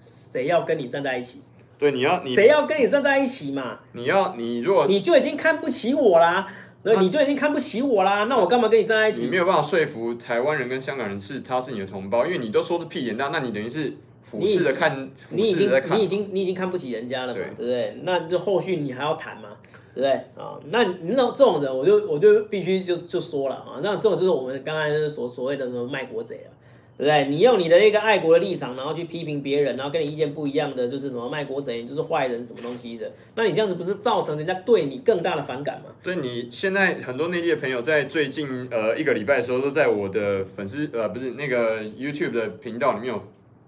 [0.00, 1.42] 谁要跟你站在一起？
[1.78, 3.80] 对，你要你谁要跟你站在一起嘛？
[3.92, 6.48] 你要你如果你就已经看不起我啦，
[6.84, 9.22] 那你就已经看不起我啦，那我干嘛跟你站在一起？
[9.22, 13.92] 你没有办法说服台湾人跟香港人是他是你的同胞，因为你都说是屁眼大，那你等于是
[14.22, 17.98] 俯视的看，你已经你已经你已经看不起人家了嘛，对不对？
[18.04, 19.50] 那就后续你还要谈嘛，
[19.94, 20.58] 对不对啊？
[20.70, 26.50] 那那这种人，我就我就必须就就说了啊，那这种就是我们刚才所所谓的什么卖国贼啊。
[26.98, 27.26] 对不对？
[27.26, 33.12] 你用你的那个爱国的立场，然后去批评别人，然后跟你意见不一样的，就是什么卖国贼，就是坏人，什么东西的？
[33.34, 35.90] 那你这样子不是造成人家对你更大的反感吗？
[36.02, 43.22] 对，你现在很多内地的朋友在最近呃一个礼拜的时候，都在我的粉丝呃不是那个 YouTube 的频道里面有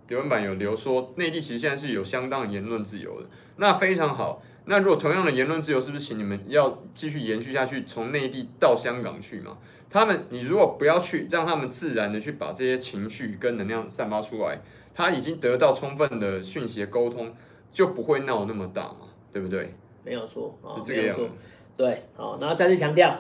[0.09, 3.27] 留言板有留说，内地其实现在是有相当言论自由的，
[3.57, 4.43] 那非常好。
[4.71, 9.57] 那如果同样的言论自由，是不是请你们要继续延续下去，从内地到香港去嘛？
[9.91, 14.61] 他们，你如果不要去，让他们自然的去把这些情绪跟能量散发出来，
[14.95, 17.35] 他已经得到充分的讯息的沟通，
[17.73, 19.75] 就不会闹那么大嘛，对不对？
[20.05, 21.29] 没有错啊，是这个样子。
[21.77, 23.19] 对，好，然后再次强调，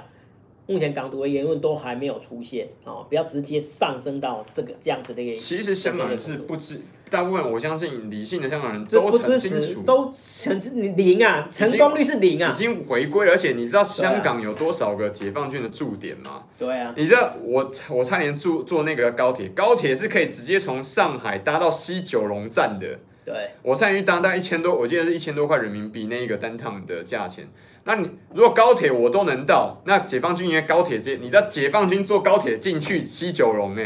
[0.67, 5.37] 目前港独的言论都还没有出现啊，不要直接上升到这个这样子的一个。
[5.37, 6.81] 其实香港是不知。
[7.11, 10.59] 大部分我相信理性的香港人都都不支持，很清楚，都成
[10.97, 12.59] 零啊，成功率是零啊已。
[12.59, 16.43] 经回归了，而且你知道香港有多少个解放军的驻点吗？
[16.57, 22.99] 对啊，你知道我我差点坐坐那个高铁，高铁是可以直接从上海搭到西九龙站的。
[23.25, 27.47] 对，我差点去搭，大概一千多，我记得是一千多块人民币那一个单趟的价钱。
[27.85, 33.83] 那你如果高铁我都能到，那解放军应该高铁接，你知道解放军坐高铁进去西九龙呢？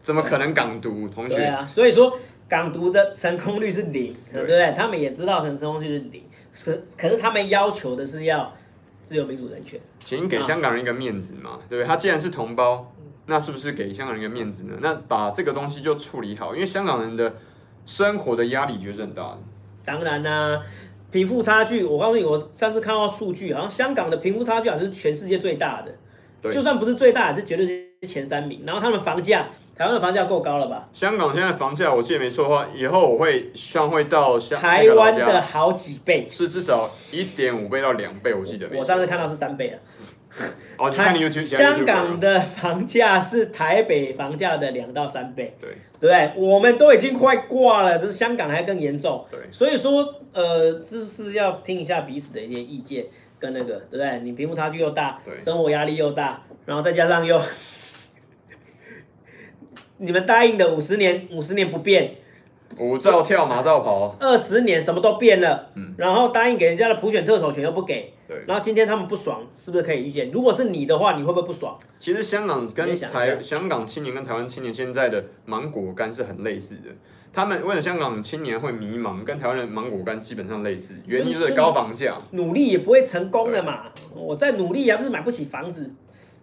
[0.00, 1.06] 怎么可能港独？
[1.08, 1.36] 同学？
[1.36, 4.72] 对啊，所以说港独的成功率是零，对不对？
[4.76, 6.22] 他们也知道成功率是零，
[6.64, 8.52] 可可是他们要求的是要
[9.04, 9.78] 自由民主人权。
[10.00, 11.86] 请给香港人一个面子嘛，对不对？
[11.86, 12.90] 他既然是同胞，
[13.26, 14.78] 那是不是给香港人一个面子呢？
[14.80, 17.34] 那把这个东西就处理好，因为香港人的
[17.84, 19.38] 生活的压力就是很大的。
[19.84, 20.62] 当然啦、啊，
[21.10, 25.94] 贫富差距，我告诉你，我上次看到数据，好像香港的贫富差距好像是全世界最大的，
[26.40, 28.62] 对就算不是最大，也是绝对是前三名。
[28.66, 30.88] 然后他们房价，台湾的房价够高了吧？
[30.92, 38.68] 香港现在房价，我记得没错的话，以后我会希望会到香台湾的好几倍，是至少一点五倍到两倍，我记得。
[38.74, 39.78] 我上次看到是三倍了。
[40.76, 46.32] 哦，你看你有去香港的房价是台北房价的两到三倍，对对不对？
[46.36, 49.24] 我们都已经快挂了，这是香港还更严重。
[49.30, 53.06] 对，所以说，呃，就是要听一下彼此的一些意见
[53.38, 54.20] 跟那个，对不对？
[54.20, 57.40] 你贫富差距又大，对生活压力又大，然后再加上又，
[59.98, 62.16] 你们答应的五十年，五十年不变。
[62.76, 70.30] 舞照跳，马照跑，二十年什么都变了，嗯，然后答应给人家的普选特首权又不给，对，然后今天他们不爽，是不是可以预见？
[70.30, 71.78] 如果是你的话，你会不会不爽？
[71.98, 76.90] 其实香港跟台香港青年跟台湾青年现在的芒果干是很类似的，
[77.38, 85.94] 他们为了香港青年会迷茫，跟台湾的芒果干基本上类似，原因就是高房价，努力也不会成功的嘛，我再努力还不是买不起房子，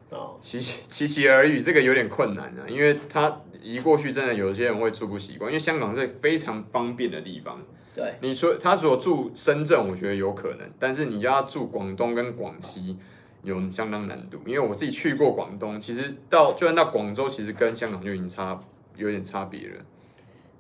[0.10, 3.42] 哦，其其其而已，这个有点困难啊，因为他。
[3.62, 7.60] 移过去真的有些人会住不习惯，因为香港是非常方便的地方。
[7.92, 12.96] 对，你说他如果住深圳，我觉得有可能，但是你要住广东跟广西
[13.42, 14.40] 有相当难度。
[14.46, 18.62] 因为我自己去过广东，其实到就算到广州，其实跟香港就已经差
[18.98, 19.82] 有点差别了。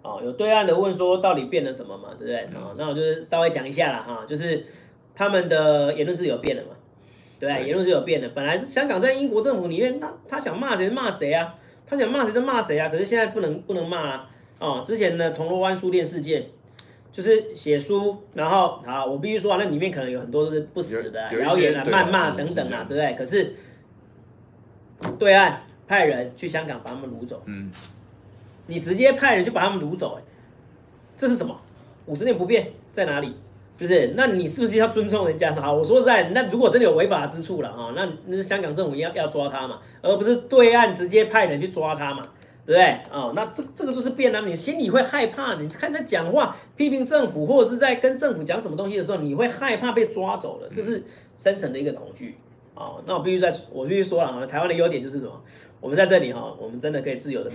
[0.05, 2.47] 哦，有对岸的问说到底变了什么嘛，对不对？
[2.53, 4.65] 嗯、哦，那我就是稍微讲一下了哈，就是
[5.15, 6.69] 他们的言论自由变了嘛，
[7.39, 8.29] 对，对言论自由变了。
[8.35, 11.55] 本来是香港在英国政府里面，他他想骂谁骂谁啊。
[11.87, 12.89] 他想骂谁就骂谁啊！
[12.89, 14.29] 可是现在不能不能骂啊！
[14.59, 16.43] 哦，之前的铜锣湾书店事件，
[17.11, 23.13] 就是写书，然后啊，我必须说啊，那里面可能有很多都是不实的谣言啊、谩骂等等啊，对不对？
[23.13, 23.53] 可是
[25.19, 27.69] 对岸派人去香港把他们掳走，嗯，
[28.67, 30.23] 你直接派人去把他们掳走，哎，
[31.15, 31.59] 这是什么？
[32.05, 33.35] 五十年不变在哪里？
[33.77, 34.13] 是不是？
[34.15, 35.53] 那你是不是要尊重人家？
[35.53, 42.21] 好，我说实在，那如果真的有违法之处了啊，那那是香港政府要要抓他嘛，而不是对岸直接派人去抓他嘛，
[42.65, 42.99] 对不对？
[43.11, 45.55] 哦，那这这个就是变了，你心里会害怕。
[45.55, 51.03] 你看在讲话批评政府，或者是在跟政府讲什么东西的时候，你会害怕被抓走了，这是
[51.35, 52.37] 深层的一个恐惧。
[52.75, 55.31] 哦，那我必须在，我必须说了啊，台湾的优点就是什么？
[55.81, 57.51] 我们在这里哈，我们真的可以自由的。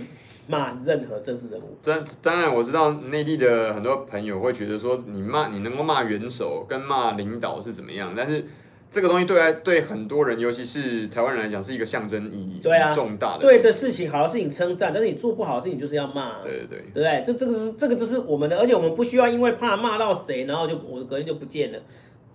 [0.47, 8.45] 骂任何政治人物，当当然我知道内地的很多朋友会觉得说，你骂你能够骂元首跟骂领导是怎么样，但是
[8.89, 17.23] 这个东西对对很多人，尤其是台湾人来讲，是一个象征意义，对啊，重大的对的事情，好的事情称赞，但是你做不好的事情就是要骂，对对对，对不对？
[17.25, 21.79] 这这个是这个就是我们的，而且我们不需要因为怕骂到谁，然后就我隔天就不见了。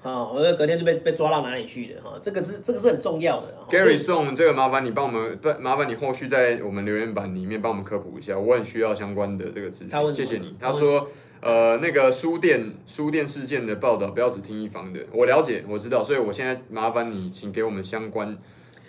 [0.06, 3.52] 啊，我隔天就被被抓到哪里去的哈，这个是这个是很重要的。
[3.68, 10.14] Gary 送这个麻烦你帮我们，不麻烦你后续在我们留言板里面帮我们科普一下，我很需要相关的这个资讯。
[10.14, 10.54] 谢谢你。
[10.60, 11.08] 他说，
[11.40, 18.38] 呃，那个书店书店事件的报道不要只听一方的，我了解，我知道，所以我现在麻烦你，请给我们相关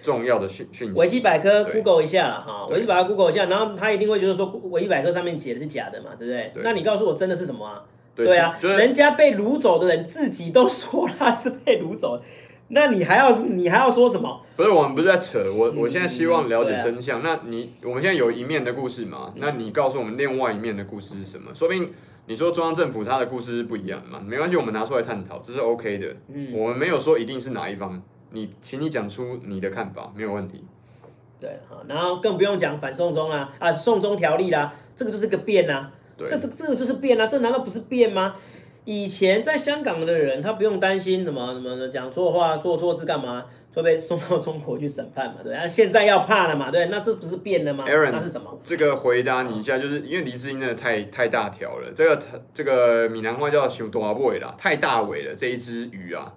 [0.03, 0.99] 重要的讯讯息。
[0.99, 6.51] 维基百科 Google 一下哈，维基百科 Google 一下，然后他一定会觉得说维基百科上面写的是假的嘛，对不对？
[6.53, 7.83] 对，那你告诉我真的是什么啊？
[8.17, 12.19] 对，对啊，就是、人家被掳走的人自己都说他是被掳走，
[12.69, 14.41] 那你还要你还要说什么？
[14.55, 17.21] 不是我们不是在扯，我我现在希望了解真相。
[17.21, 19.31] 嗯啊、那你我们现在有一面的故事嘛？
[19.35, 21.53] 那你告诉我们另外一面的故事是什么？
[21.53, 21.93] 说不定
[22.25, 24.19] 你说中央政府他的故事是不一样的嘛？
[24.25, 26.07] 没关系，我们拿出来探讨，这是 OK 的。
[26.33, 28.01] 嗯，我们没有说一定是哪一方，
[28.31, 30.65] 你请你讲出你的看法，没有问题。
[31.39, 35.91] 对，好，然后更不用讲反送中啦，啊，送中条例啦，这个就是个变啊。
[36.17, 37.27] 对这这这个就是变啊！
[37.27, 38.35] 这难道不是变吗？
[38.85, 43.43] 以前在香港的人，他不用担心什么什么的讲错话、做错事干嘛，
[43.73, 45.41] 会被送到中国去审判嘛？
[45.43, 46.71] 对，那现在要怕了嘛？
[46.71, 48.57] 对，那这不是变了吗？Aaron，那是什么？
[48.63, 51.91] 这个回答你一下，就是因为黎智英真的太太大条了。
[51.93, 55.35] 这个这个闽南话叫“修大尾”啦，太大尾了。
[55.35, 56.33] 这一只鱼啊，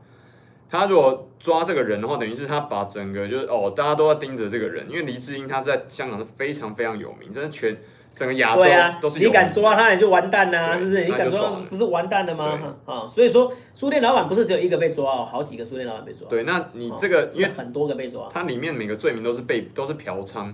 [0.68, 7.76] 他如果抓这个人的话，等于是他把整个就是哦，大家都要盯着这个人，因为黎智英他在香港是非常非常有名，真的全。
[8.14, 11.04] 整个亚洲对啊，都是你敢抓他，你就完蛋呐、啊，是不是？
[11.04, 12.74] 你敢抓，不是完蛋了吗？
[12.84, 16.28] 啊、哦，所以说书店老板不是只有一个被抓哦，好几个书店老板被抓。
[16.28, 20.52] 对，那你这个、哦、因为很多个被抓，它里面每个罪名都是被都是嫖娼，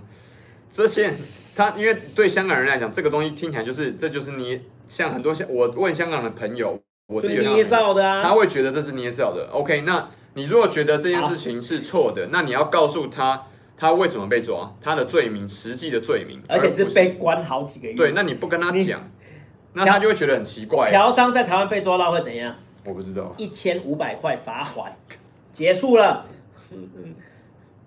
[0.71, 1.09] 这些
[1.57, 9.49] 他因为对香港人来讲，这个东西听起来就是这就是捏，像很多像我问香港的朋友，我自己捏造的啊，他会觉得这是捏造的。
[9.51, 13.43] OK，那你如果觉得这件事情是错的，那你要告诉他。
[13.77, 14.73] 他为什么被抓？
[14.81, 17.93] 他的罪名，实际的罪名，而且是被关好几个月。
[17.93, 19.07] 对，那你不跟他讲，
[19.73, 20.89] 那他就会觉得很奇怪。
[20.89, 22.55] 嫖娼在台湾被抓到会怎样？
[22.85, 23.33] 我不知道。
[23.37, 24.97] 一千五百块罚款，
[25.51, 26.25] 结束了。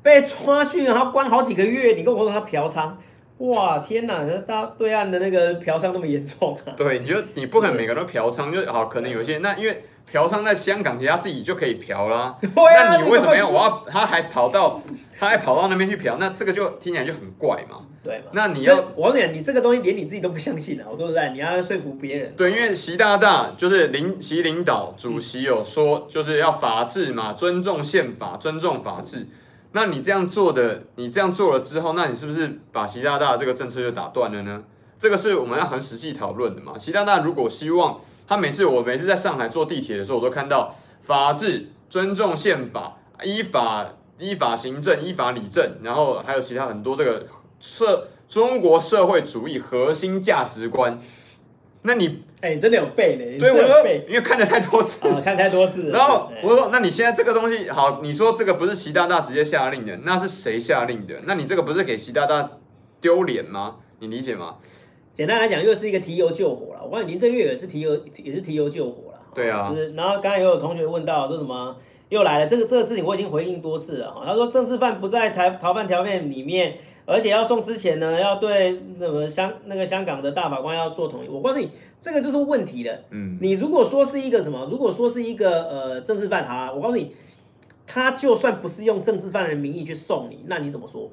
[0.02, 2.92] 被抓去然后关好几个月，你跟我说他嫖娼？
[3.40, 4.24] 哇，天哪！
[4.24, 6.72] 那大对岸的那个嫖娼那么严重啊？
[6.78, 9.84] 对，你就你不可能每个人都嫖娼，就好可能有些那因为。
[10.10, 12.36] 嫖娼在香港，其实他自己就可以嫖啦。
[12.42, 14.82] 对啊，那你为什么要我要他还跑到
[15.16, 16.16] 他还跑到那边去嫖？
[16.18, 17.86] 那这个就听起来就很怪嘛。
[18.02, 18.24] 对嘛？
[18.32, 20.84] 那你要我跟你讲，你这个东西连你自己都不相信了。
[20.90, 22.34] 我说实在，你要说服别人。
[22.36, 29.28] 对，因为习大大就是领习领导主席有说，就是要法治嘛，尊重宪法，尊重法治。
[29.72, 34.62] 那你这样做的，你这样做了之后，那你是不是把习大大这个政策就打断了呢？
[34.98, 36.76] 这个是我们要很实际讨论的嘛。
[36.78, 38.00] 习大大如果希望。
[38.28, 43.88] 他每次，我每次在上海坐地铁的时候，我都看到法治、尊重宪法、依法
[44.20, 47.26] 依法行政、依法理政，然后还有其他很多这个
[47.58, 51.00] 社中国社会主义核心价值观。
[51.82, 53.38] 那你哎、欸，你真的有背呢？
[53.38, 55.90] 对，我说因为看了太多次，啊、看太多次。
[55.90, 61.14] 然后我说，那你现在这个东西好，你说这个不是习大大直接下令的，那是谁下令的？
[61.26, 62.50] 那你这个不是给习大大
[63.00, 63.76] 丢脸吗？
[63.98, 64.56] 你理解吗？
[65.14, 66.80] 简单来讲，又是一个提油救火了。
[66.84, 69.18] 我发现林正月也是提油，也是提油救火了。
[69.34, 71.76] 对啊，就是，然后刚才也有同学问到说什么
[72.08, 74.22] 又来了，这个这个事情我已经回应多次了哈。
[74.26, 76.78] 他说政治犯不在台逃犯条件里面，
[77.10, 81.28] 而且要送之前呢，要对那么香那个香港的大法官要做同意。
[81.28, 81.68] 我告诉你，
[82.00, 82.96] 这个就是问题了。
[83.10, 87.16] 嗯，你如果说是一个什么，如果说是一个呃政治犯啊，我告诉你，
[87.86, 91.10] 他就算不是用政治犯的名义去送你，那你怎么说？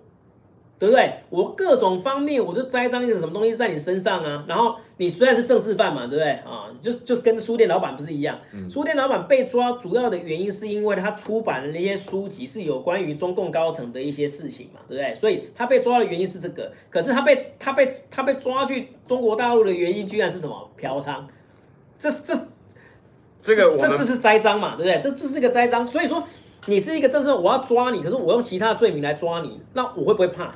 [0.80, 1.11] 对不对？
[1.30, 6.69] 我各种方面我就栽赃一个什么东西在你身上啊，然后你虽然是政治犯嘛，对不对啊？
[6.80, 8.38] 就就跟书店老板不是一样？
[8.53, 15.15] 嗯、书店老板被抓主要的原因是因为他出版的那些书籍是有关于中共高层的一些事情嘛，对不对？
[15.15, 16.71] 所以他被抓的原因是这个。
[16.91, 20.69] 可是他被他被他被抓去中国大陆的原因居然是什么？
[20.78, 21.23] 嫖娼？
[21.97, 22.36] 这这
[23.41, 24.99] 这个这这是栽赃嘛，对不对？
[25.01, 25.88] 这这是一个栽赃。
[25.88, 26.23] 所以说
[26.67, 30.53] 你是一个政治，我要抓你，可是我用其他的罪名来抓你，那我会不会怕？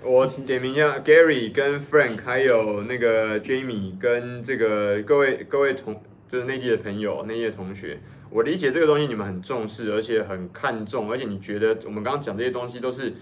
[0.00, 7.98] 我点名一下，Gary 跟 Frank，还有那个 Jamie 跟这个各位各位同就是内地的朋友、内地的同学，
[8.30, 13.12] 我理解这个东西你们很重视，而且很看重，而且你觉得我们刚刚讲这些东西都是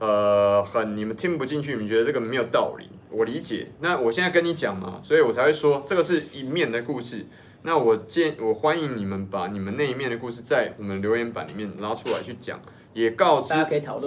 [0.00, 3.68] 呃很你们听不进去，你觉得这个没有道理，我理解。
[3.80, 7.24] 那我现在跟你讲嘛，所以我才会说这个是一面的故事。
[7.62, 12.60] 那我建我欢迎你们把你们那一面的故事在我们留言板里面拉出来去讲。
[12.94, 13.54] 也告知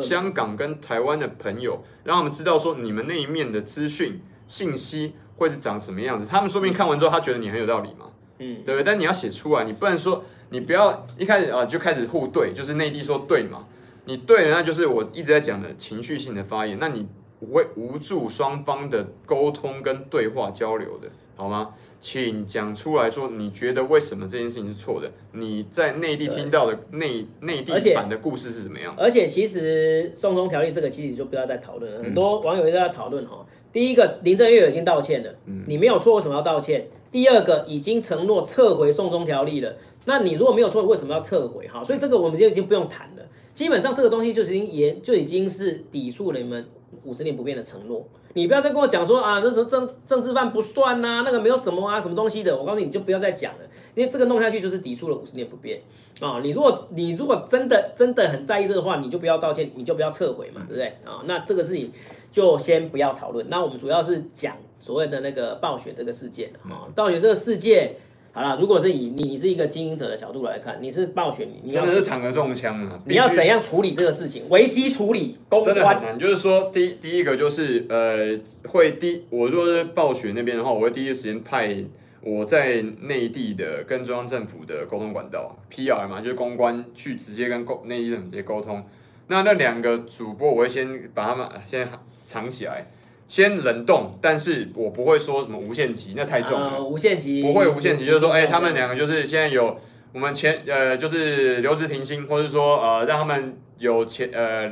[0.02, 6.28] 香港跟台湾的朋友，让他们知道说你们那一面的资讯信息会是长什么样子。
[6.30, 8.84] 他们说不定看完之后，他觉得你很有道理嘛，嗯，对不对？
[8.84, 13.66] 但你要写出来，你不能说你不要一开始啊就开始互对，就是内地说对嘛，
[14.06, 17.08] 你对了，那就是我一直在讲的情绪性的发言，那你
[17.40, 21.08] 不会无助双方的沟通跟对话交流的。
[21.38, 21.74] 好吗？
[22.00, 25.12] 请讲出来说，你觉得为什么这件事情是错的？
[25.34, 28.96] 你在内地听到的内内地版的故事是怎么样？
[28.98, 33.46] 而且其实送中条例这个其实就不要再讨论了，嗯、很多网友都在讨论哈。
[33.74, 36.88] 第一个，林正月娥已经道歉了，嗯、你没有错，为什么要道歉？
[37.12, 39.76] 第二个，已经承诺撤回送中条例了，
[40.06, 41.68] 那你如果没有错，为什么要撤回？
[41.68, 43.24] 哈，所以这个我们就已经不用谈了。
[43.54, 46.66] 基本上这个东西就已经也就已经是抵触了你们
[47.04, 48.06] 五十年不变的承诺。
[48.34, 52.56] 你不要再跟我讲说啊，那时候政政治犯不算呐、啊，那个没有什么啊，什么东西的。
[52.58, 53.60] 我告诉你，你就不要再讲了，
[53.96, 55.82] 因为这个弄下去就是抵触了五十年不变
[56.20, 56.40] 啊。
[56.44, 61.24] 你如果你如果真的真的很在意这个话，你就不要道歉，你就不要撤回嘛，对不对啊？
[61.26, 61.92] 那这个事情
[62.32, 63.50] 就先不要讨论。
[63.50, 67.96] 那我们主要是讲所谓的那个暴雪这个事件啊，暴雪这个事件。
[68.36, 73.00] 好了，如果是以你是一个经营者的角度来看，你是暴雪，你真的是躺着中枪啊！
[73.06, 74.44] 你要怎样处理这个事情？
[74.50, 76.20] 危机处理，公关真的很难。
[76.20, 78.38] 就是说，第一第一个就是呃，
[78.68, 81.78] 会第我如果是暴雪那边的话，我会第一时间派
[82.20, 88.84] 我在内地的跟中央政府的沟通管道 PR 嘛，就是公关去直接跟内地政府直接沟通。
[89.28, 91.88] 那那两个主播，我会先把他们先
[92.18, 92.86] 藏起来。
[93.28, 96.76] 先冷冻，但是我不会说什么无限期，那太重了。
[96.76, 99.78] 呃、无限期不会无限期，就是说，哎、欸，他们两个就是现在有
[100.14, 104.72] 我们前呃，就是留职停薪，或者说呃，让他们有钱呃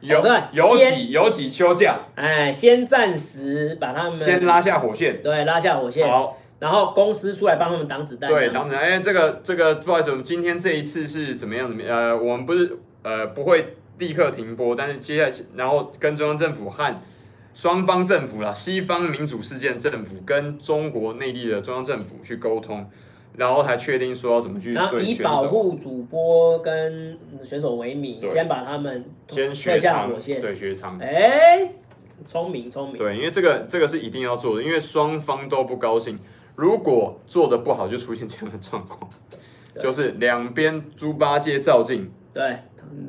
[0.00, 0.22] 有
[0.52, 5.22] 有几有几休假，哎，先暂时把他们先拉下火线。
[5.22, 8.28] 对拉下火线，好，然后公司出来帮他们挡子弹。
[8.30, 11.98] 对，挡子弹，哎，这个这个不好意思，我们今天这一次是怎么样怎么样？
[11.98, 17.00] 呃，我们不是呃不会立刻停播，但是接下来然后跟中央政府和
[17.54, 22.84] 双方政府啦，西方民主事件政府跟中国内地的中央政府去沟通，
[23.36, 30.40] 然后才确定说要怎么去然后以保护主播跟选手为名，对先把他们先雪退下藏火，线。
[30.40, 30.98] 对雪藏。
[30.98, 31.72] 哎，
[32.24, 32.98] 聪明聪明。
[32.98, 36.18] 对，因为这个这个是一定要做的，因为双方都不高兴。
[36.56, 39.08] 如果做的不好，就出现这样的状况，
[39.80, 42.10] 就是两边猪八戒照镜。
[42.32, 42.58] 对，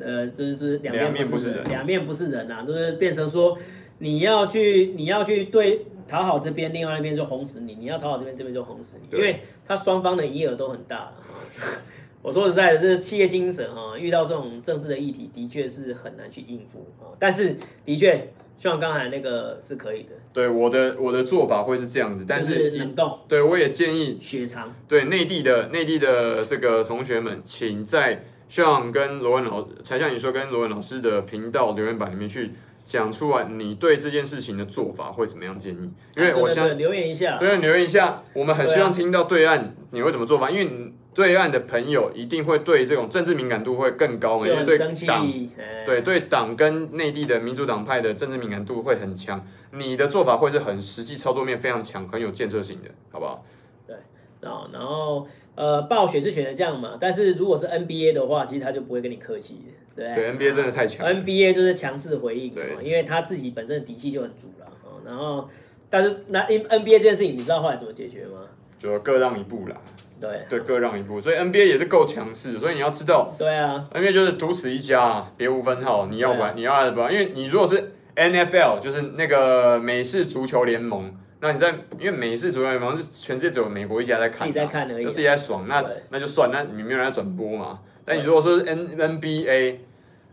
[0.00, 3.56] 呃，就是两两面面不是不是人两面不是人啊，就是变成说
[3.98, 9.16] 你要去你要去对讨好这边，另外一边就哄死你；你要讨好这边，这边就哄死你。
[9.16, 11.12] 因为他双方的营业额都很大。
[12.22, 17.14] 我说实在的，这是企业经营者哈，遇到这种政治的议题，的确是很难去应付啊。
[17.20, 24.74] 但是的确，像刚才那个是可以的，对，我的我的做法会是这样子，但就是冷冻对我也建议血肠。
[24.88, 32.50] 对内地的内地的这个同学们，请在像跟罗文老才像你说跟罗文老师的频道留言板里面去
[32.86, 35.90] 讲出来，你对这件事情的做法会怎么样建议？
[36.16, 45.26] 因为我想留言一下，对留言一下，我们很希望听到对岸你会怎么做法，因为对岸的朋友一定会对这种政治敏感度会更高嘛，因为对党。，
[45.58, 53.44] 哎对对，党跟内地的民主党派的政治敏感度会很强，你的做法会是很实际操作面非常强，很有建设性的，好不好？
[53.86, 53.96] 对，
[54.40, 55.26] 然后，然后
[55.56, 59.60] 呃，暴雪是选择这样嘛，但是如果是 NBA 的话，其实他就不会跟你客气，
[59.94, 61.04] 对不对对，NBA 真的太强。
[61.04, 61.14] 了。
[61.14, 62.74] NBA 就是强势回应，对。
[62.74, 65.48] 哦因为他自己本身的底气就很足了，哦然后
[65.90, 68.40] 但是那 N NBA 这件事情，你知道后来怎么解决吗？
[68.78, 69.76] 就各让一步啦，
[70.20, 70.40] 对。
[70.50, 87.80] 对，各让一步，所以 NBA 也是够强势，所以你要知道对啊，，NBA 就是独此一家啊，别无分号，你要玩，你要爱不玩，因为你如果是 NFL，就是那个美式足球联盟，那你在因为美式足球联盟是全世界只有美国一家在看啊，自己在看而已就自己在爽，那那就算，那你没有人在转播嘛。
[88.04, 89.76] 但你如果说是 N NBA，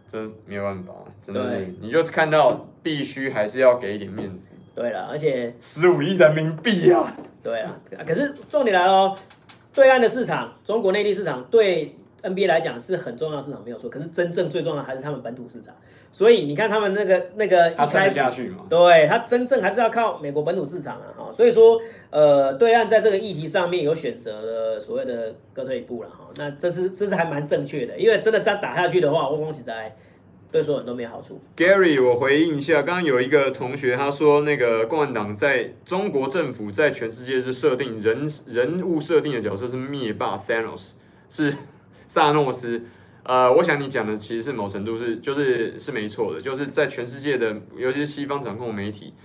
[0.08, 7.12] 这没有办法，真的，你就看到必须还是要给一点面子，对了，而且十五亿人民币啊！
[7.42, 7.76] 对啊，
[8.06, 9.18] 可是重点来了哦，
[9.74, 13.90] 对岸的市场，中国内地市场对 NBA 来讲是很重要的市场，没有错。
[13.90, 15.76] 可是真正最重要的还是他们本土市场，
[16.12, 18.66] 所以你看他们那个那个一开始下去嘛？
[18.70, 21.80] 对他真正还是要靠美国本土市场啊，哈，所以说，
[22.10, 29.96] 呃，对岸在这个议题上面有选择了所谓的各退一步了，哈，那这是这是还蛮正确的，因为真的这样打下去的话，我恭喜在
[30.52, 31.42] 对所有人都没有好处。
[31.58, 40.92] Gary，我回应一下，刚刚有一个同学他说，那个共产党在中国政府在全世界是设定人人物设定的角色是灭霸 Thanos，
[41.28, 41.56] 是
[42.14, 42.80] 萨诺斯。
[43.24, 49.16] 呃，我想你讲的其实是某程度是就是是没错的，就是在全世界的，尤其是西方掌控媒体，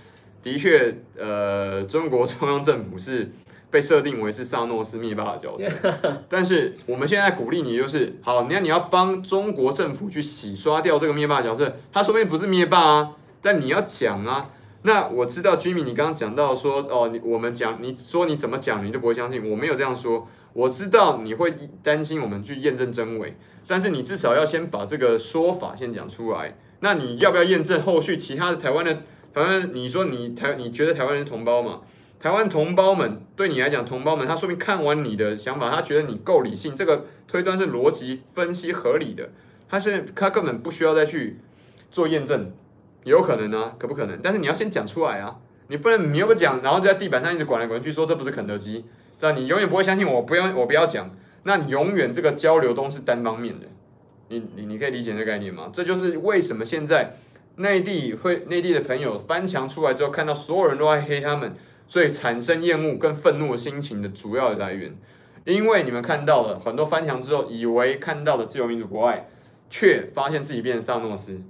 [0.41, 3.29] 的确，呃，中国中央政府是
[3.69, 5.93] 被设定为是萨诺斯灭霸的角色。
[6.27, 14.49] 但是我们现在鼓励你，就是好，你看你要帮中国政府去洗刷掉这个灭霸角色，他说不定不是灭霸啊，但你要讲啊。
[14.83, 20.25] 那我知道 Jimmy，你刚刚讲到说，哦，你我们讲，你说你怎么讲，你都不会相信，我没有这样说。
[20.59, 26.57] 我知道你会担心我们去验证真伪，但是你至少要先把这个说法先讲出来。
[26.81, 28.93] 那你要不要验证后续其他的台湾的
[29.33, 29.73] 台湾？
[29.73, 31.79] 你说你台你觉得台湾人是同胞嘛？
[32.19, 39.29] 台湾同胞们对你来讲，同胞们，他说明看完你的想法，他觉得你够理性，这个推断是逻辑分析合理的，
[39.69, 41.39] 他是他根本不需要再去
[41.89, 42.51] 做验证，
[43.05, 44.19] 有可能啊，可不可能？
[44.21, 45.37] 但是你要先讲出来啊，
[45.69, 48.83] 你不能你又不讲，然后就在地板上一直滚来滚去，说这不是肯德基，
[49.19, 53.67] 这样你永远不会相信我，不要我不要讲，那你永远这个交流都是单方面的，
[54.29, 55.69] 你你你可以理解这个概念吗？
[55.71, 57.17] 这就是为什么现在
[57.57, 61.53] 内地会内地的朋友翻墙出来之后，看到所有人都在黑他们。
[61.91, 64.95] 所以产生厌恶跟愤怒的心情的主要来源，
[65.43, 69.27] 因为你们看到了很多翻墙之后，以为看到的自由民主国外，
[69.71, 71.41] 却发现自己变成萨诺斯，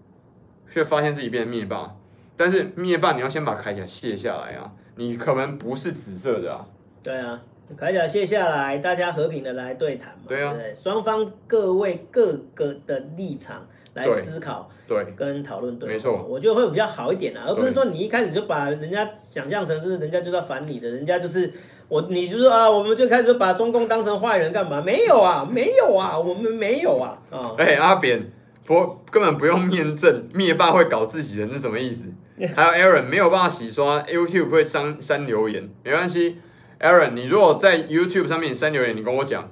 [0.71, 1.93] 却发现自己变成灭霸。
[2.37, 6.65] 但是灭霸你要先把铠甲卸下来啊，你可能不是紫色的啊。
[7.03, 7.41] 对啊，
[7.77, 10.25] 铠甲卸下来，大家和平的来对谈嘛。
[10.27, 21.51] 对啊，对，双方各位各个的立场来思考，对，跟讨论，对，没错，我觉得会比较好一点啊，而不是说你一开始就把人家想象成是人家就是要反你的，人家就是
[21.87, 24.81] 我，你就说啊，我们就开始就把中共当成坏人干嘛？
[24.81, 28.31] 没有啊，没有啊，我们没有啊，啊， 哎、欸，阿扁
[28.65, 32.05] 不根本不用面证，灭霸会搞自己人是什么意思？
[32.55, 36.37] 还有 Aaron 没有办法洗刷 YouTube 会删删留言，没关系
[36.79, 39.51] ，Aaron，你如果在 YouTube 上面删留言，你跟我讲。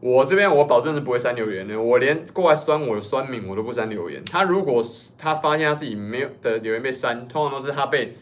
[0.00, 4.22] 我这边我保证是不会删留言的，我连过来酸我的酸民我都不删留言。
[4.24, 4.80] 他如果
[5.18, 8.16] 他发现他自己没有的留言被删，通常都是他被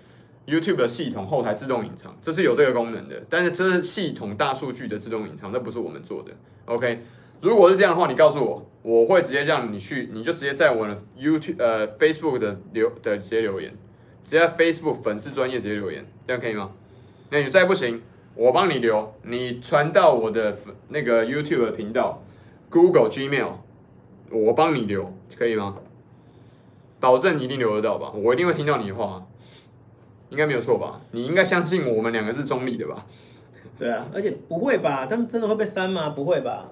[0.47, 3.23] YouTube 的系统后台自动隐藏，这是有这个功能的。
[3.29, 6.31] 但是这是系统大数据的自动隐藏，这不是我们做的。
[6.65, 7.03] OK，
[7.43, 13.77] 如果是这样的话，你告诉我，我会直接让你去，你就直接在我的 YouTube 呃 Facebook 的留的直接留言，
[14.25, 16.71] 直接 Facebook 粉丝专业直接留言，这样可以吗？
[17.29, 18.01] 那你再不行。
[18.37, 20.55] 我帮你留，你传到我的
[20.89, 22.23] 那个 YouTube 的频道
[22.69, 23.53] ，Google Gmail，
[24.31, 25.79] 我帮你留，可以吗？
[27.01, 28.13] 保证一定留得到吧？
[28.15, 29.27] 我一定会听到你的话，
[30.29, 31.01] 应该没有错吧？
[31.13, 33.07] 你应该相信我们两个是中立的吧？
[33.79, 35.07] 对啊，而且不会吧？
[35.07, 36.11] 他们真的会被删吗？
[36.11, 36.69] 不会吧？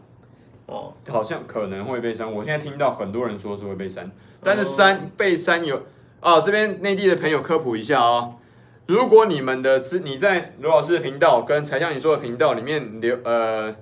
[0.67, 2.31] 哦，好像可能会被删。
[2.31, 4.11] 我现在听到很多人说是会被删，
[4.43, 5.81] 但是删被删有
[6.21, 8.35] 啊，这边内地的朋友科普一下啊、哦。
[8.87, 13.75] 如果你们的资你在罗老师的频道跟才向你说的频道里面留呃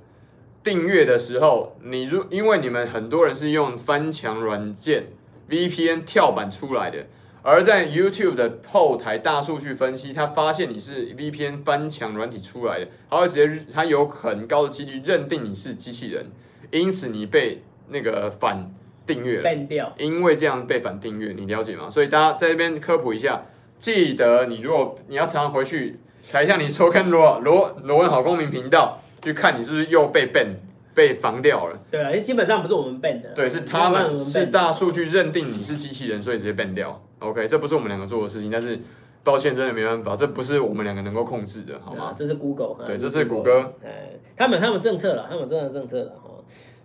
[0.62, 5.06] 订阅的时候，你如因为你们很多人是用翻墙软件
[5.50, 7.06] VPN 跳板出来的，
[7.42, 16.26] 而在 YouTube 的后台大数据分析，他发现你是 VPN 翻墙软体出来的，他会直接他有很高的几率认定你是机器人，
[16.70, 18.72] 因此你被那个反
[19.04, 21.90] 订阅了，因为这样被反订阅，你了解吗？
[21.90, 23.42] 所以大家在这边科普一下。
[23.82, 30.50] 记得你如果你要常常回去，才像你说跟罗罗罗文好公民频道去看你是不是又被 ban
[30.94, 31.76] 被防掉了。
[31.90, 37.02] 对啊，因为基本上不是我们 ban 的，对，是他们是大数据认定你是机器人，所以直接 ban 掉。
[37.18, 38.78] OK，这不是我们两个做的事情，但是
[39.24, 42.14] 抱歉，真的没办法，这不是我们两个能够控制的，好吗？
[42.16, 46.12] 这是 Google，对，这是谷歌，哎，他们他们政策了，他们真的政策了。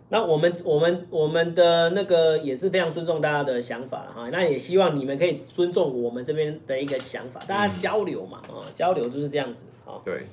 [0.09, 10.27] 那我们我们我们的那个也是非常尊重大家的想法哈，那也希望你们可以尊重我们这边的一个想法，大家交流嘛，啊、嗯，交流就是这样子，好，对，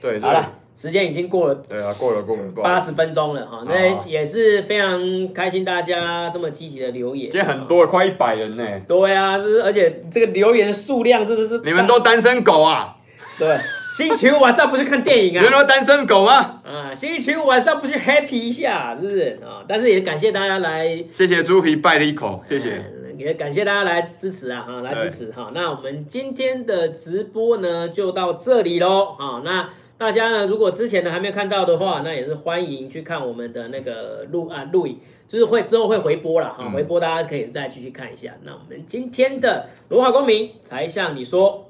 [0.00, 12.96] 对，好了，时间已经过了，对啊，过了过了八十分钟了哈，那也是非常开心大家这么积极的留言，今天很多，快一百人呢，对啊，就是而且这个留言数量真的是，你们都单身狗啊，
[13.38, 13.58] 对。
[13.90, 15.42] 星期五晚上不是看电影啊？
[15.42, 16.60] 有没有单身狗吗？
[16.64, 19.64] 啊，星期五晚上不去 happy 一下，是不是啊？
[19.66, 22.82] 但是也感谢大家来，谢谢猪皮拜了一口，谢谢，
[23.18, 25.50] 也感谢大家来支持啊，哈，来支持哈。
[25.52, 29.68] 那我们今天的直播呢，就到这里喽，啊，那
[29.98, 38.36] 大家呢，如果之前呢还没有看到的话，那也是欢迎去看我们的那个录啊录影，就是会之后会回播了哈，回播大家可以再继续看一下。
[38.44, 41.66] 那我们今天的罗华公民才向你说。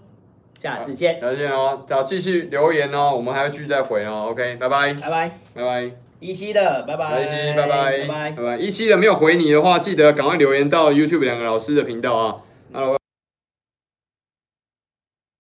[0.61, 1.83] 下次见，再见哦！
[1.89, 4.27] 要继续留言哦，我们还要继续再回哦。
[4.31, 5.91] OK，拜拜，拜拜，拜拜。
[6.21, 7.23] 一期的，拜拜。
[7.23, 8.59] 一期，拜拜，拜拜。
[8.59, 12.37] 一期的没有回你的话，记得赶快留言到 YouTube 两个老师的频道啊。